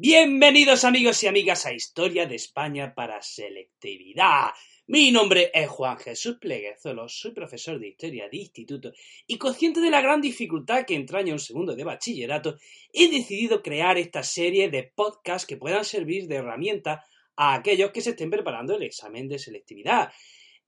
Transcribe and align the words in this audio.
Bienvenidos 0.00 0.84
amigos 0.84 1.24
y 1.24 1.26
amigas 1.26 1.66
a 1.66 1.72
Historia 1.72 2.24
de 2.24 2.36
España 2.36 2.94
para 2.94 3.20
Selectividad. 3.20 4.50
Mi 4.86 5.10
nombre 5.10 5.50
es 5.52 5.68
Juan 5.68 5.98
Jesús 5.98 6.38
Pleguezolo, 6.40 7.08
soy 7.08 7.32
profesor 7.32 7.80
de 7.80 7.88
Historia 7.88 8.28
de 8.30 8.36
Instituto 8.36 8.92
y 9.26 9.38
consciente 9.38 9.80
de 9.80 9.90
la 9.90 10.00
gran 10.00 10.20
dificultad 10.20 10.84
que 10.86 10.94
entraña 10.94 11.32
un 11.32 11.40
segundo 11.40 11.74
de 11.74 11.82
bachillerato, 11.82 12.58
he 12.92 13.10
decidido 13.10 13.60
crear 13.60 13.98
esta 13.98 14.22
serie 14.22 14.70
de 14.70 14.84
podcasts 14.84 15.48
que 15.48 15.56
puedan 15.56 15.84
servir 15.84 16.28
de 16.28 16.36
herramienta 16.36 17.04
a 17.34 17.54
aquellos 17.54 17.90
que 17.90 18.00
se 18.00 18.10
estén 18.10 18.30
preparando 18.30 18.76
el 18.76 18.84
examen 18.84 19.26
de 19.26 19.40
selectividad. 19.40 20.12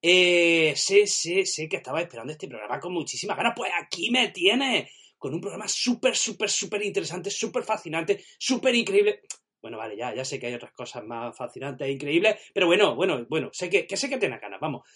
Eh, 0.03 0.73
sé, 0.75 1.07
sé, 1.07 1.47
sé 1.47 1.69
que 1.69 1.77
estaba 1.77 2.01
esperando 2.01 2.33
este 2.33 2.49
programa 2.49 2.81
con 2.81 2.93
muchísimas 2.93 3.37
ganas, 3.37 3.53
pues 3.55 3.71
aquí 3.81 4.11
me 4.11 4.31
tienes 4.31 4.91
con 5.21 5.34
un 5.34 5.41
programa 5.41 5.68
súper, 5.68 6.16
súper, 6.16 6.48
súper 6.48 6.82
interesante, 6.82 7.30
súper 7.30 7.62
fascinante, 7.62 8.25
súper 8.39 8.75
increíble. 8.75 9.20
Bueno, 9.61 9.77
vale, 9.77 9.95
ya, 9.95 10.15
ya 10.15 10.24
sé 10.24 10.41
que 10.41 10.46
hay 10.46 10.55
otras 10.55 10.73
cosas 10.73 11.05
más 11.05 11.37
fascinantes 11.37 11.87
e 11.87 11.93
increíbles, 11.93 12.37
pero 12.55 12.66
bueno, 12.66 12.96
bueno, 12.96 13.27
bueno, 13.29 13.51
sé 13.52 13.69
que, 13.69 13.87
que 13.87 13.98
sé 13.98 14.09
que 14.09 14.16
ganas, 14.16 14.60
vamos. 14.60 14.88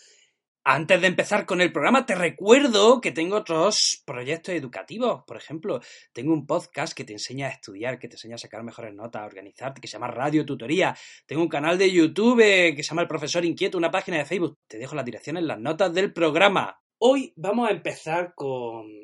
Antes 0.67 0.99
de 1.03 1.09
empezar 1.09 1.45
con 1.45 1.61
el 1.61 1.71
programa, 1.71 2.07
te 2.07 2.15
recuerdo 2.15 3.03
que 3.03 3.13
tengo 3.13 3.37
otros 3.37 4.03
proyectos 4.07 4.55
educativos. 4.55 5.25
Por 5.27 5.37
ejemplo, 5.37 5.81
tengo 6.15 6.33
un 6.33 6.47
podcast 6.47 6.97
que 6.97 7.05
te 7.05 7.13
enseña 7.13 7.49
a 7.49 7.51
estudiar, 7.51 7.99
que 7.99 8.09
te 8.09 8.15
enseña 8.15 8.37
a 8.37 8.39
sacar 8.39 8.63
mejores 8.63 8.95
notas, 8.95 9.21
a 9.21 9.27
organizarte, 9.27 9.83
que 9.83 9.89
se 9.89 9.93
llama 9.93 10.09
Radio 10.09 10.47
Tutoría. 10.47 10.97
Tengo 11.27 11.43
un 11.43 11.51
canal 11.51 11.77
de 11.77 11.93
YouTube 11.93 12.39
que 12.75 12.83
se 12.83 12.89
llama 12.89 13.03
El 13.03 13.09
Profesor 13.09 13.45
Inquieto, 13.45 13.77
una 13.77 13.91
página 13.91 14.17
de 14.17 14.25
Facebook. 14.25 14.59
Te 14.67 14.79
dejo 14.79 14.97
la 14.97 15.03
dirección 15.03 15.37
en 15.37 15.47
las 15.47 15.61
notas 15.61 15.93
del 15.93 16.15
programa. 16.15 16.81
Hoy 16.97 17.35
vamos 17.37 17.69
a 17.69 17.73
empezar 17.73 18.33
con 18.35 19.04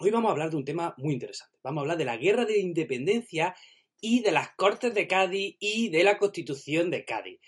Hoy 0.00 0.12
vamos 0.12 0.28
a 0.28 0.32
hablar 0.32 0.50
de 0.50 0.56
un 0.56 0.64
tema 0.64 0.94
muy 0.96 1.14
interesante. 1.14 1.58
Vamos 1.64 1.80
a 1.80 1.82
hablar 1.82 1.98
de 1.98 2.04
la 2.04 2.16
guerra 2.16 2.44
de 2.44 2.60
independencia 2.60 3.56
y 4.00 4.20
de 4.20 4.30
las 4.30 4.54
Cortes 4.54 4.94
de 4.94 5.08
Cádiz 5.08 5.56
y 5.58 5.88
de 5.88 6.04
la 6.04 6.18
Constitución 6.18 6.88
de 6.88 7.04
Cádiz. 7.04 7.40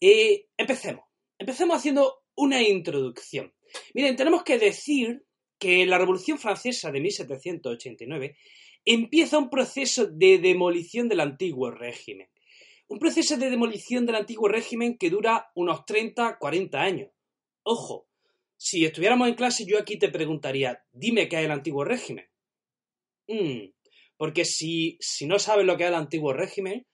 Eh, 0.00 0.46
empecemos. 0.56 1.04
Empecemos 1.38 1.76
haciendo 1.76 2.22
una 2.36 2.62
introducción. 2.62 3.52
Miren, 3.94 4.14
tenemos 4.14 4.44
que 4.44 4.58
decir 4.58 5.24
que 5.58 5.86
la 5.86 5.98
Revolución 5.98 6.38
Francesa 6.38 6.92
de 6.92 7.00
1789 7.00 8.36
empieza 8.84 9.38
un 9.38 9.50
proceso 9.50 10.06
de 10.06 10.38
demolición 10.38 11.08
del 11.08 11.18
antiguo 11.18 11.72
régimen. 11.72 12.28
Un 12.86 13.00
proceso 13.00 13.36
de 13.36 13.50
demolición 13.50 14.06
del 14.06 14.14
antiguo 14.14 14.46
régimen 14.46 14.98
que 14.98 15.10
dura 15.10 15.50
unos 15.56 15.80
30-40 15.80 16.74
años. 16.76 17.10
Ojo, 17.64 18.07
si 18.58 18.84
estuviéramos 18.84 19.28
en 19.28 19.34
clase, 19.34 19.64
yo 19.64 19.78
aquí 19.78 19.98
te 19.98 20.10
preguntaría, 20.10 20.84
dime 20.92 21.28
qué 21.28 21.36
es 21.38 21.44
el 21.44 21.52
antiguo 21.52 21.84
régimen. 21.84 22.28
Mm, 23.28 23.70
porque 24.16 24.44
si, 24.44 24.98
si 25.00 25.26
no 25.26 25.38
sabes 25.38 25.64
lo 25.64 25.76
que 25.76 25.84
es 25.84 25.88
el 25.88 25.94
antiguo 25.94 26.32
régimen, 26.32 26.84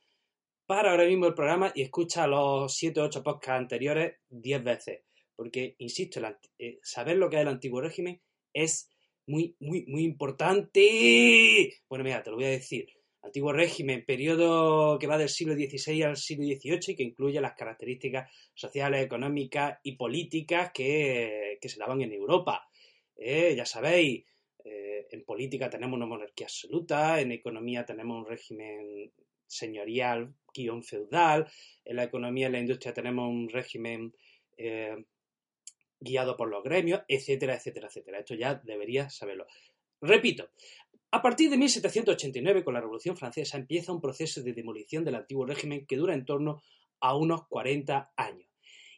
para 0.67 0.91
ahora 0.91 1.07
mismo 1.07 1.27
el 1.27 1.35
programa 1.35 1.73
y 1.75 1.83
escucha 1.83 2.27
los 2.27 2.75
7 2.77 3.01
o 3.01 3.05
8 3.05 3.23
podcasts 3.23 3.61
anteriores 3.61 4.19
10 4.29 4.63
veces. 4.63 5.05
Porque, 5.35 5.75
insisto, 5.79 6.21
eh, 6.59 6.79
saber 6.83 7.17
lo 7.17 7.29
que 7.29 7.37
es 7.37 7.43
el 7.43 7.49
antiguo 7.49 7.81
régimen 7.81 8.21
es 8.53 8.91
muy, 9.27 9.57
muy, 9.59 9.85
muy 9.87 10.05
importante. 10.05 11.83
Bueno, 11.89 12.05
mira, 12.05 12.23
te 12.23 12.31
lo 12.31 12.37
voy 12.37 12.45
a 12.45 12.51
decir 12.51 12.87
antiguo 13.25 13.53
régimen, 13.53 14.05
periodo 14.05 14.99
que 14.99 15.07
va 15.07 15.19
del 15.19 15.29
siglo 15.29 15.55
XVI 15.55 16.03
al 16.03 16.17
siglo 16.17 16.45
XVIII 16.45 16.81
y 16.89 16.97
que 16.97 17.03
incluye 17.03 17.41
las 17.41 17.55
características 17.55 18.31
sociales, 18.55 19.05
económicas 19.05 19.79
y 19.83 19.97
políticas 19.97 20.71
que, 20.73 21.59
se 21.61 21.79
daban 21.79 22.03
en 22.03 22.13
Europa. 22.13 22.69
Eh, 23.17 23.55
ya 23.57 23.65
sabéis, 23.65 24.25
eh, 24.65 25.07
en 25.11 25.25
política 25.25 25.71
tenemos 25.71 25.97
una 25.97 26.07
monarquía 26.07 26.47
absoluta, 26.47 27.21
en 27.21 27.33
economía 27.33 27.85
tenemos 27.85 28.19
un 28.19 28.27
régimen 28.27 29.11
señorial, 29.47 30.35
feudal, 30.83 31.47
en 31.85 31.97
la 31.97 32.05
economía 32.05 32.49
y 32.49 32.53
la 32.53 32.61
industria 32.61 32.95
tenemos 32.95 33.29
un 33.29 33.49
régimen 33.49 34.15
eh, 34.57 35.05
guiado 35.99 36.37
por 36.37 36.49
los 36.49 36.63
gremios, 36.63 37.03
etcétera, 37.09 37.55
etcétera, 37.55 37.89
etcétera. 37.89 38.19
Esto 38.21 38.35
ya 38.35 38.55
deberías 38.55 39.15
saberlo. 39.15 39.47
Repito, 40.01 40.51
a 41.15 41.23
partir 41.23 41.49
de 41.49 41.57
1789, 41.57 42.65
con 42.65 42.75
la 42.75 42.81
Revolución 42.81 43.17
Francesa, 43.17 43.57
empieza 43.57 43.93
un 43.93 44.01
proceso 44.01 44.43
de 44.43 44.53
demolición 44.53 45.05
del 45.05 45.15
antiguo 45.15 45.47
régimen 45.47 45.87
que 45.87 45.97
dura 45.97 46.13
en 46.13 46.25
torno 46.25 46.61
a 46.99 47.17
unos 47.17 47.47
40 47.47 48.15
años. 48.17 48.49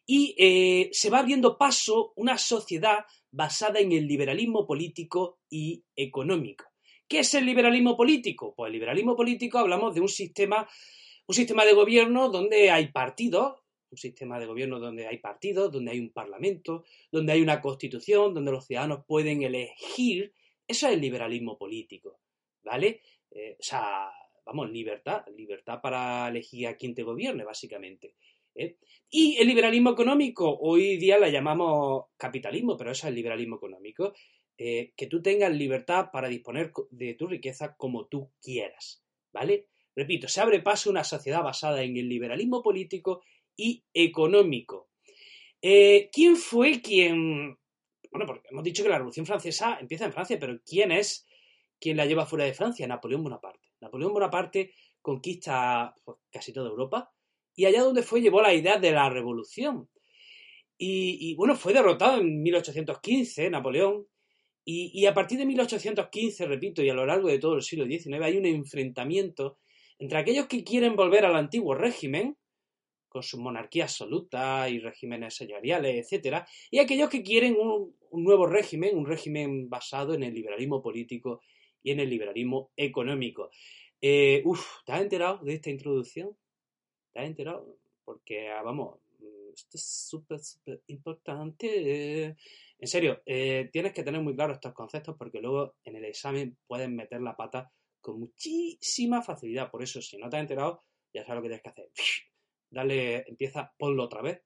Y 0.06 0.34
eh, 0.38 0.88
se 0.92 1.10
va 1.10 1.18
abriendo 1.18 1.58
paso 1.58 2.14
una 2.16 2.38
sociedad 2.38 3.04
basada 3.30 3.80
en 3.80 3.92
el 3.92 4.06
liberalismo 4.06 4.66
político 4.66 5.40
y 5.50 5.84
económico. 5.94 6.64
¿Qué 7.06 7.18
es 7.18 7.34
el 7.34 7.44
liberalismo 7.44 7.98
político? 7.98 8.54
Pues 8.56 8.68
el 8.68 8.72
liberalismo 8.72 9.14
político 9.14 9.58
hablamos 9.58 9.94
de 9.94 10.00
un 10.00 10.08
sistema, 10.08 10.66
un 11.26 11.34
sistema 11.34 11.66
de 11.66 11.74
gobierno 11.74 12.30
donde 12.30 12.70
hay 12.70 12.92
partidos, 12.92 13.58
un 13.90 13.98
sistema 13.98 14.38
de 14.38 14.46
gobierno 14.46 14.80
donde 14.80 15.06
hay 15.06 15.18
partidos, 15.18 15.70
donde 15.70 15.90
hay 15.90 16.00
un 16.00 16.14
parlamento, 16.14 16.84
donde 17.12 17.34
hay 17.34 17.42
una 17.42 17.60
constitución, 17.60 18.32
donde 18.32 18.52
los 18.52 18.66
ciudadanos 18.66 19.04
pueden 19.06 19.42
elegir 19.42 20.32
eso 20.66 20.88
es 20.88 20.94
el 20.94 21.00
liberalismo 21.00 21.56
político, 21.56 22.20
¿vale? 22.62 23.02
Eh, 23.30 23.56
o 23.58 23.62
sea, 23.62 24.10
vamos, 24.44 24.70
libertad, 24.70 25.24
libertad 25.36 25.80
para 25.80 26.28
elegir 26.28 26.66
a 26.66 26.76
quien 26.76 26.94
te 26.94 27.02
gobierne, 27.02 27.44
básicamente. 27.44 28.14
¿eh? 28.54 28.76
Y 29.10 29.36
el 29.38 29.46
liberalismo 29.48 29.90
económico, 29.90 30.58
hoy 30.60 30.96
día 30.96 31.18
la 31.18 31.28
llamamos 31.28 32.06
capitalismo, 32.16 32.76
pero 32.76 32.90
eso 32.90 33.06
es 33.06 33.10
el 33.10 33.14
liberalismo 33.14 33.56
económico, 33.56 34.14
eh, 34.58 34.92
que 34.96 35.06
tú 35.06 35.22
tengas 35.22 35.54
libertad 35.54 36.10
para 36.12 36.28
disponer 36.28 36.72
de 36.90 37.14
tu 37.14 37.26
riqueza 37.26 37.76
como 37.76 38.06
tú 38.06 38.32
quieras, 38.42 39.04
¿vale? 39.32 39.68
Repito, 39.94 40.28
se 40.28 40.40
abre 40.40 40.60
paso 40.60 40.90
una 40.90 41.04
sociedad 41.04 41.42
basada 41.42 41.82
en 41.82 41.96
el 41.96 42.08
liberalismo 42.08 42.62
político 42.62 43.22
y 43.56 43.84
económico. 43.94 44.90
¿Quién 45.60 46.36
fue 46.36 46.80
quien 46.80 47.58
bueno, 48.16 48.32
porque 48.32 48.48
hemos 48.50 48.64
dicho 48.64 48.82
que 48.82 48.88
la 48.88 48.96
Revolución 48.96 49.26
Francesa 49.26 49.76
empieza 49.78 50.06
en 50.06 50.12
Francia, 50.12 50.38
pero 50.40 50.58
¿quién 50.64 50.90
es 50.90 51.26
quien 51.78 51.98
la 51.98 52.06
lleva 52.06 52.24
fuera 52.24 52.46
de 52.46 52.54
Francia? 52.54 52.86
Napoleón 52.86 53.22
Bonaparte. 53.22 53.68
Napoleón 53.80 54.14
Bonaparte 54.14 54.72
conquista 55.02 55.94
pues, 56.02 56.16
casi 56.30 56.52
toda 56.52 56.70
Europa 56.70 57.12
y 57.54 57.66
allá 57.66 57.82
donde 57.82 58.02
fue 58.02 58.22
llevó 58.22 58.40
la 58.40 58.54
idea 58.54 58.78
de 58.78 58.90
la 58.90 59.10
revolución. 59.10 59.88
Y, 60.78 61.34
bueno, 61.36 61.56
fue 61.56 61.72
derrotado 61.72 62.20
en 62.20 62.42
1815 62.42 63.48
Napoleón 63.48 64.06
y, 64.64 64.90
y, 64.98 65.06
a 65.06 65.14
partir 65.14 65.38
de 65.38 65.46
1815, 65.46 66.46
repito, 66.46 66.82
y 66.82 66.90
a 66.90 66.94
lo 66.94 67.06
largo 67.06 67.28
de 67.28 67.38
todo 67.38 67.54
el 67.54 67.62
siglo 67.62 67.86
XIX 67.86 68.20
hay 68.22 68.36
un 68.36 68.46
enfrentamiento 68.46 69.58
entre 69.98 70.18
aquellos 70.18 70.46
que 70.46 70.64
quieren 70.64 70.96
volver 70.96 71.24
al 71.24 71.36
antiguo 71.36 71.74
régimen, 71.74 72.36
con 73.16 73.22
su 73.22 73.40
monarquía 73.40 73.84
absoluta 73.84 74.68
y 74.68 74.78
regímenes 74.78 75.34
señoriales, 75.34 76.04
etcétera, 76.04 76.46
y 76.70 76.80
aquellos 76.80 77.08
que 77.08 77.22
quieren 77.22 77.56
un, 77.58 77.95
nuevo 78.12 78.46
régimen, 78.46 78.96
un 78.96 79.06
régimen 79.06 79.68
basado 79.68 80.14
en 80.14 80.22
el 80.22 80.34
liberalismo 80.34 80.82
político 80.82 81.40
y 81.82 81.90
en 81.90 82.00
el 82.00 82.10
liberalismo 82.10 82.70
económico. 82.76 83.50
Eh, 84.00 84.42
¿te 84.84 84.92
has 84.92 85.00
enterado 85.02 85.38
de 85.44 85.54
esta 85.54 85.70
introducción? 85.70 86.36
¿Te 87.12 87.20
has 87.20 87.26
enterado? 87.26 87.78
Porque, 88.04 88.48
ah, 88.50 88.62
vamos, 88.62 88.98
esto 89.54 89.76
es 89.76 90.06
súper, 90.08 90.40
súper 90.40 90.82
importante. 90.88 92.36
En 92.78 92.88
serio, 92.88 93.22
eh, 93.24 93.68
tienes 93.72 93.92
que 93.92 94.02
tener 94.02 94.20
muy 94.20 94.34
claros 94.34 94.56
estos 94.56 94.74
conceptos 94.74 95.16
porque 95.18 95.40
luego 95.40 95.76
en 95.84 95.96
el 95.96 96.04
examen 96.04 96.56
puedes 96.66 96.88
meter 96.88 97.20
la 97.22 97.36
pata 97.36 97.72
con 98.00 98.20
muchísima 98.20 99.22
facilidad. 99.22 99.70
Por 99.70 99.82
eso, 99.82 100.02
si 100.02 100.18
no 100.18 100.28
te 100.28 100.36
has 100.36 100.42
enterado, 100.42 100.84
ya 101.12 101.24
sabes 101.24 101.36
lo 101.36 101.42
que 101.42 101.48
tienes 101.48 101.62
que 101.62 101.68
hacer 101.70 101.90
dale, 102.70 103.24
empieza, 103.28 103.72
ponlo 103.78 104.04
otra 104.04 104.22
vez, 104.22 104.42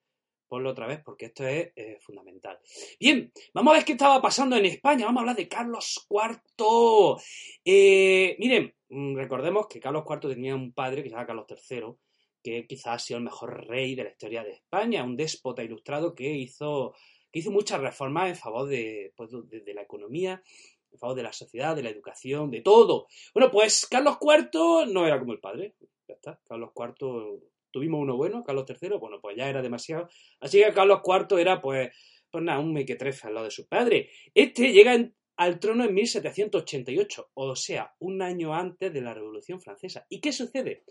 ponlo 0.50 0.70
otra 0.70 0.88
vez 0.88 1.00
porque 1.04 1.26
esto 1.26 1.46
es 1.46 1.72
eh, 1.76 1.98
fundamental. 2.00 2.58
Bien, 2.98 3.32
vamos 3.54 3.72
a 3.72 3.76
ver 3.76 3.84
qué 3.84 3.92
estaba 3.92 4.20
pasando 4.20 4.56
en 4.56 4.66
España, 4.66 5.06
vamos 5.06 5.20
a 5.20 5.22
hablar 5.22 5.36
de 5.36 5.48
Carlos 5.48 6.06
IV. 6.10 7.22
Eh, 7.64 8.36
miren, 8.40 8.74
mm, 8.88 9.16
recordemos 9.16 9.68
que 9.68 9.78
Carlos 9.78 10.04
IV 10.06 10.34
tenía 10.34 10.56
un 10.56 10.72
padre 10.72 11.02
que 11.02 11.08
se 11.08 11.14
llama 11.14 11.26
Carlos 11.26 11.46
III, 11.48 11.94
que 12.42 12.66
quizás 12.66 12.94
ha 12.94 12.98
sido 12.98 13.18
el 13.18 13.24
mejor 13.24 13.68
rey 13.68 13.94
de 13.94 14.04
la 14.04 14.10
historia 14.10 14.42
de 14.42 14.52
España, 14.52 15.04
un 15.04 15.16
déspota 15.16 15.62
ilustrado 15.62 16.16
que 16.16 16.28
hizo, 16.28 16.94
que 17.30 17.38
hizo 17.38 17.52
muchas 17.52 17.80
reformas 17.80 18.30
en 18.30 18.36
favor 18.36 18.68
de, 18.68 19.12
pues, 19.16 19.30
de 19.30 19.74
la 19.74 19.82
economía, 19.82 20.42
en 20.90 20.98
favor 20.98 21.14
de 21.14 21.22
la 21.22 21.32
sociedad, 21.32 21.76
de 21.76 21.84
la 21.84 21.90
educación, 21.90 22.50
de 22.50 22.60
todo. 22.62 23.06
Bueno, 23.32 23.52
pues 23.52 23.86
Carlos 23.86 24.18
IV 24.20 24.86
no 24.92 25.06
era 25.06 25.20
como 25.20 25.32
el 25.32 25.38
padre. 25.38 25.76
Ya 26.08 26.14
está. 26.14 26.40
Carlos 26.44 26.70
IV 26.74 27.40
tuvimos 27.70 28.00
uno 28.00 28.16
bueno, 28.16 28.42
Carlos 28.44 28.64
III, 28.68 28.98
bueno, 28.98 29.20
pues 29.20 29.36
ya 29.36 29.48
era 29.48 29.62
demasiado. 29.62 30.08
Así 30.40 30.62
que 30.62 30.72
Carlos 30.72 31.00
IV 31.04 31.38
era, 31.40 31.60
pues, 31.60 31.90
pues 32.30 32.44
nada, 32.44 32.60
un 32.60 32.72
mequetrefe 32.72 33.28
al 33.28 33.34
lado 33.34 33.46
de 33.46 33.50
su 33.50 33.66
padre. 33.68 34.10
Este 34.34 34.72
llega 34.72 34.96
al 35.36 35.58
trono 35.58 35.84
en 35.84 35.94
1788, 35.94 37.30
o 37.34 37.56
sea, 37.56 37.94
un 37.98 38.22
año 38.22 38.54
antes 38.54 38.92
de 38.92 39.00
la 39.00 39.14
Revolución 39.14 39.60
Francesa. 39.60 40.06
¿Y 40.08 40.20
qué 40.20 40.32
sucede? 40.32 40.84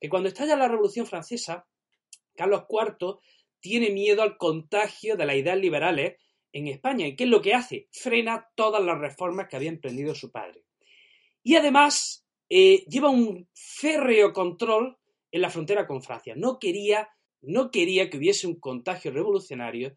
Que 0.00 0.08
cuando 0.08 0.28
estalla 0.28 0.56
la 0.56 0.68
Revolución 0.68 1.06
Francesa, 1.06 1.66
Carlos 2.36 2.64
IV 2.68 3.18
tiene 3.60 3.90
miedo 3.90 4.22
al 4.22 4.36
contagio 4.36 5.16
de 5.16 5.26
las 5.26 5.36
ideas 5.36 5.58
liberales 5.58 6.16
en 6.52 6.68
España. 6.68 7.06
¿Y 7.06 7.16
qué 7.16 7.24
es 7.24 7.30
lo 7.30 7.42
que 7.42 7.54
hace? 7.54 7.88
Frena 7.90 8.48
todas 8.54 8.82
las 8.82 8.98
reformas 8.98 9.48
que 9.48 9.56
había 9.56 9.70
emprendido 9.70 10.14
su 10.14 10.30
padre. 10.30 10.64
Y 11.42 11.56
además 11.56 12.26
eh, 12.48 12.84
lleva 12.88 13.10
un 13.10 13.48
férreo 13.54 14.32
control 14.32 14.98
en 15.36 15.42
la 15.42 15.50
frontera 15.50 15.86
con 15.86 16.02
Francia. 16.02 16.34
No 16.36 16.58
quería, 16.58 17.08
no 17.42 17.70
quería 17.70 18.08
que 18.08 18.16
hubiese 18.16 18.46
un 18.46 18.58
contagio 18.58 19.10
revolucionario 19.12 19.96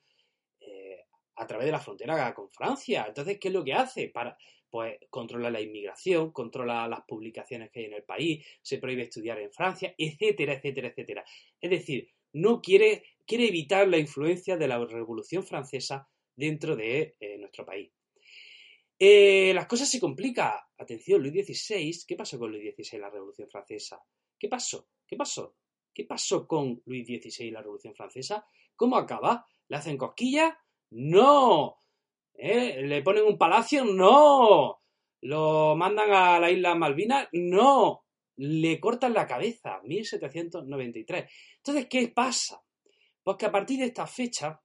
eh, 0.59 1.05
a 1.35 1.47
través 1.47 1.65
de 1.65 1.71
la 1.71 1.79
frontera 1.79 2.33
con 2.33 2.49
Francia. 2.49 3.05
Entonces, 3.07 3.39
¿qué 3.39 3.47
es 3.47 3.53
lo 3.53 3.63
que 3.63 3.73
hace? 3.73 4.09
Para, 4.09 4.37
pues 4.69 4.97
controla 5.09 5.49
la 5.49 5.61
inmigración, 5.61 6.31
controla 6.31 6.87
las 6.87 7.01
publicaciones 7.07 7.71
que 7.71 7.79
hay 7.79 7.85
en 7.85 7.93
el 7.93 8.03
país, 8.03 8.45
se 8.61 8.77
prohíbe 8.77 9.03
estudiar 9.03 9.39
en 9.39 9.51
Francia, 9.51 9.95
etcétera, 9.97 10.53
etcétera, 10.53 10.89
etcétera. 10.89 11.25
Es 11.59 11.69
decir, 11.69 12.09
no 12.33 12.61
quiere, 12.61 13.03
quiere 13.25 13.47
evitar 13.47 13.87
la 13.87 13.97
influencia 13.97 14.57
de 14.57 14.67
la 14.67 14.77
Revolución 14.85 15.43
Francesa 15.45 16.07
dentro 16.35 16.75
de 16.75 17.15
eh, 17.19 17.37
nuestro 17.37 17.65
país. 17.65 17.91
Eh, 18.99 19.53
las 19.53 19.67
cosas 19.67 19.89
se 19.89 20.01
complican. 20.01 20.51
Atención, 20.77 21.21
Luis 21.21 21.45
XVI, 21.45 22.03
¿qué 22.05 22.15
pasó 22.17 22.37
con 22.37 22.51
Luis 22.51 22.75
XVI 22.75 22.99
la 22.99 23.09
Revolución 23.09 23.49
Francesa? 23.49 24.01
¿Qué 24.39 24.47
pasó? 24.47 24.87
¿Qué 25.05 25.17
pasó? 25.17 25.55
¿Qué 25.93 26.05
pasó 26.05 26.47
con 26.47 26.81
Luis 26.85 27.05
XVI 27.05 27.47
y 27.47 27.51
la 27.51 27.61
Revolución 27.61 27.93
Francesa? 27.93 28.45
¿Cómo 28.75 28.95
acaba? 28.95 29.45
¿Le 29.67 29.75
hacen 29.75 29.97
cosquillas? 29.97 30.53
¡No! 30.91 31.75
¿Eh? 32.33 32.81
¿Le 32.83 33.03
ponen 33.03 33.25
un 33.25 33.37
palacio? 33.37 33.83
¡No! 33.83 34.81
¿Lo 35.21 35.75
mandan 35.75 36.11
a 36.13 36.39
la 36.39 36.49
isla 36.49 36.75
Malvinas? 36.75 37.27
¡No! 37.33 38.05
Le 38.37 38.79
cortan 38.79 39.13
la 39.13 39.27
cabeza, 39.27 39.81
1793. 39.83 41.29
Entonces, 41.57 41.87
¿qué 41.89 42.07
pasa? 42.07 42.63
Pues 43.21 43.35
que 43.35 43.45
a 43.47 43.51
partir 43.51 43.79
de 43.79 43.87
esta 43.87 44.07
fecha, 44.07 44.61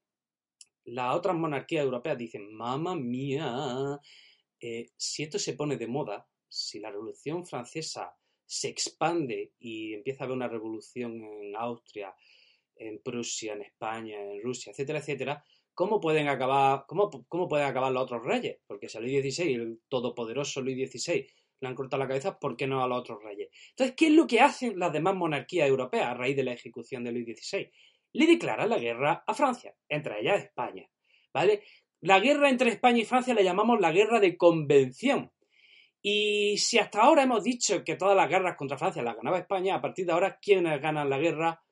las 0.84 1.16
otras 1.16 1.34
monarquías 1.34 1.84
europeas 1.84 2.16
dicen, 2.16 2.54
mamá 2.54 2.94
mía, 2.94 3.98
eh, 4.60 4.92
si 4.96 5.24
esto 5.24 5.40
se 5.40 5.54
pone 5.54 5.76
de 5.76 5.88
moda, 5.88 6.28
si 6.48 6.78
la 6.78 6.90
Revolución 6.92 7.44
Francesa 7.44 8.14
se 8.46 8.68
expande 8.68 9.52
y 9.58 9.94
empieza 9.94 10.22
a 10.22 10.26
haber 10.26 10.36
una 10.36 10.48
revolución 10.48 11.22
en 11.22 11.56
Austria, 11.56 12.14
en 12.76 13.00
Prusia, 13.02 13.54
en 13.54 13.62
España, 13.62 14.20
en 14.20 14.42
Rusia, 14.42 14.72
etcétera, 14.72 14.98
etcétera, 14.98 15.44
¿cómo 15.74 16.00
pueden 16.00 16.28
acabar, 16.28 16.84
cómo, 16.86 17.10
pueden 17.48 17.66
acabar 17.66 17.92
los 17.92 18.02
otros 18.04 18.22
reyes? 18.24 18.58
Porque 18.66 18.88
si 18.88 18.98
a 18.98 19.00
Luis 19.00 19.22
XVI, 19.22 19.54
el 19.54 19.80
todopoderoso 19.88 20.60
Luis 20.60 20.90
XVI, 20.90 21.26
le 21.60 21.68
han 21.68 21.74
cortado 21.74 22.02
la 22.02 22.08
cabeza, 22.08 22.38
¿por 22.38 22.56
qué 22.56 22.66
no 22.66 22.82
a 22.82 22.88
los 22.88 22.98
otros 22.98 23.22
reyes? 23.22 23.48
Entonces, 23.70 23.94
¿qué 23.96 24.06
es 24.06 24.12
lo 24.12 24.26
que 24.26 24.40
hacen 24.40 24.78
las 24.78 24.92
demás 24.92 25.14
monarquías 25.14 25.68
europeas 25.68 26.06
a 26.06 26.14
raíz 26.14 26.36
de 26.36 26.44
la 26.44 26.52
ejecución 26.52 27.04
de 27.04 27.12
Luis 27.12 27.26
XVI? 27.26 27.70
Le 28.12 28.26
declaran 28.26 28.68
la 28.68 28.78
guerra 28.78 29.24
a 29.26 29.34
Francia, 29.34 29.74
entre 29.88 30.20
ellas 30.20 30.44
España. 30.44 30.88
¿Vale? 31.32 31.62
La 32.00 32.20
guerra 32.20 32.50
entre 32.50 32.70
España 32.70 33.00
y 33.00 33.04
Francia 33.04 33.34
la 33.34 33.42
llamamos 33.42 33.80
la 33.80 33.90
guerra 33.90 34.20
de 34.20 34.36
convención. 34.36 35.32
Y 36.06 36.58
si 36.58 36.78
hasta 36.78 37.00
ahora 37.00 37.22
hemos 37.22 37.42
dicho 37.42 37.82
que 37.82 37.96
todas 37.96 38.14
las 38.14 38.28
guerras 38.28 38.58
contra 38.58 38.76
Francia 38.76 39.02
las 39.02 39.16
ganaba 39.16 39.38
España, 39.38 39.76
a 39.76 39.80
partir 39.80 40.04
de 40.04 40.12
ahora, 40.12 40.38
¿quiénes 40.38 40.78
ganan 40.78 41.08
la 41.08 41.16
guerra? 41.16 41.64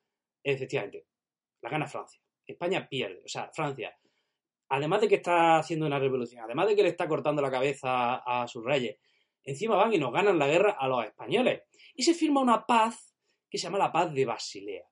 Efectivamente, 0.42 1.04
la 1.60 1.68
gana 1.68 1.86
Francia. 1.86 2.18
España 2.46 2.88
pierde, 2.88 3.20
o 3.26 3.28
sea, 3.28 3.50
Francia, 3.52 3.94
además 4.70 5.02
de 5.02 5.08
que 5.08 5.16
está 5.16 5.58
haciendo 5.58 5.84
una 5.84 5.98
revolución, 5.98 6.42
además 6.42 6.66
de 6.68 6.74
que 6.74 6.82
le 6.82 6.88
está 6.88 7.06
cortando 7.06 7.42
la 7.42 7.50
cabeza 7.50 8.22
a, 8.24 8.48
sus 8.48 8.64
reyes, 8.64 8.96
encima 9.44 9.76
van 9.76 9.92
y 9.92 9.98
nos 9.98 10.14
ganan 10.14 10.38
la 10.38 10.46
guerra 10.46 10.78
a 10.80 10.88
los 10.88 11.04
españoles. 11.04 11.64
Y 11.94 12.02
se 12.02 12.14
firma 12.14 12.40
una 12.40 12.64
paz 12.64 13.14
que 13.50 13.58
se 13.58 13.64
llama 13.64 13.76
la 13.76 13.92
paz 13.92 14.14
de 14.14 14.24
Basilea. 14.24 14.88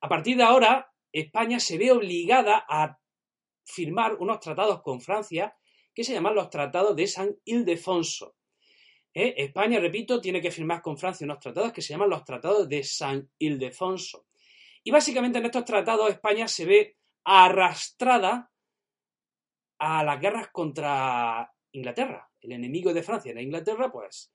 A 0.00 0.08
partir 0.08 0.36
de 0.36 0.42
ahora, 0.42 0.92
España 1.12 1.60
se 1.60 1.78
ve 1.78 1.92
obligada 1.92 2.66
a 2.68 2.98
firmar 3.62 4.16
unos 4.16 4.40
tratados 4.40 4.82
con 4.82 5.00
Francia 5.00 5.56
que 5.94 6.02
se 6.02 6.12
llaman 6.12 6.34
los 6.34 6.50
tratados 6.50 6.96
de 6.96 7.06
San 7.06 7.36
Ildefonso. 7.44 8.34
¿Eh? 9.12 9.34
España, 9.38 9.80
repito, 9.80 10.20
tiene 10.20 10.40
que 10.40 10.50
firmar 10.50 10.80
con 10.80 10.96
Francia 10.96 11.24
unos 11.24 11.40
tratados 11.40 11.72
que 11.72 11.82
se 11.82 11.92
llaman 11.92 12.10
los 12.10 12.24
tratados 12.24 12.68
de 12.68 12.84
San 12.84 13.28
Ildefonso. 13.38 14.26
Y 14.84 14.90
básicamente 14.90 15.38
en 15.38 15.46
estos 15.46 15.64
tratados 15.64 16.10
España 16.10 16.48
se 16.48 16.64
ve 16.64 16.96
arrastrada 17.24 18.50
a 19.78 20.04
las 20.04 20.20
guerras 20.20 20.48
contra 20.52 21.52
Inglaterra. 21.72 22.28
El 22.40 22.52
enemigo 22.52 22.92
de 22.92 23.02
Francia 23.02 23.32
era 23.32 23.42
Inglaterra, 23.42 23.90
pues 23.90 24.32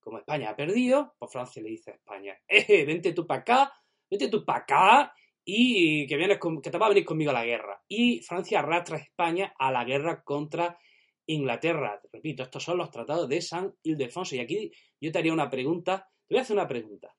como 0.00 0.18
España 0.18 0.50
ha 0.50 0.56
perdido, 0.56 1.14
pues 1.18 1.32
Francia 1.32 1.62
le 1.62 1.70
dice 1.70 1.90
a 1.90 1.94
España, 1.94 2.38
eh, 2.48 2.84
vente 2.84 3.12
tú 3.12 3.26
para 3.26 3.40
acá, 3.40 3.72
vente 4.08 4.28
tú 4.28 4.44
para 4.44 4.60
acá 4.60 5.14
y 5.44 6.06
que, 6.06 6.16
vienes 6.16 6.38
que 6.62 6.70
te 6.70 6.78
va 6.78 6.86
a 6.86 6.90
venir 6.90 7.04
conmigo 7.04 7.30
a 7.30 7.34
la 7.34 7.44
guerra. 7.44 7.82
Y 7.88 8.20
Francia 8.20 8.60
arrastra 8.60 8.96
a 8.96 9.00
España 9.00 9.54
a 9.58 9.70
la 9.70 9.84
guerra 9.84 10.22
contra 10.22 10.78
Inglaterra. 11.26 12.00
Repito, 12.12 12.42
estos 12.42 12.62
son 12.62 12.78
los 12.78 12.90
tratados 12.90 13.28
de 13.28 13.40
San 13.40 13.74
Ildefonso. 13.82 14.36
Y 14.36 14.40
aquí 14.40 14.70
yo 15.00 15.12
te 15.12 15.18
haría 15.18 15.32
una 15.32 15.50
pregunta, 15.50 16.08
te 16.26 16.34
voy 16.34 16.38
a 16.38 16.42
hacer 16.42 16.56
una 16.56 16.68
pregunta. 16.68 17.14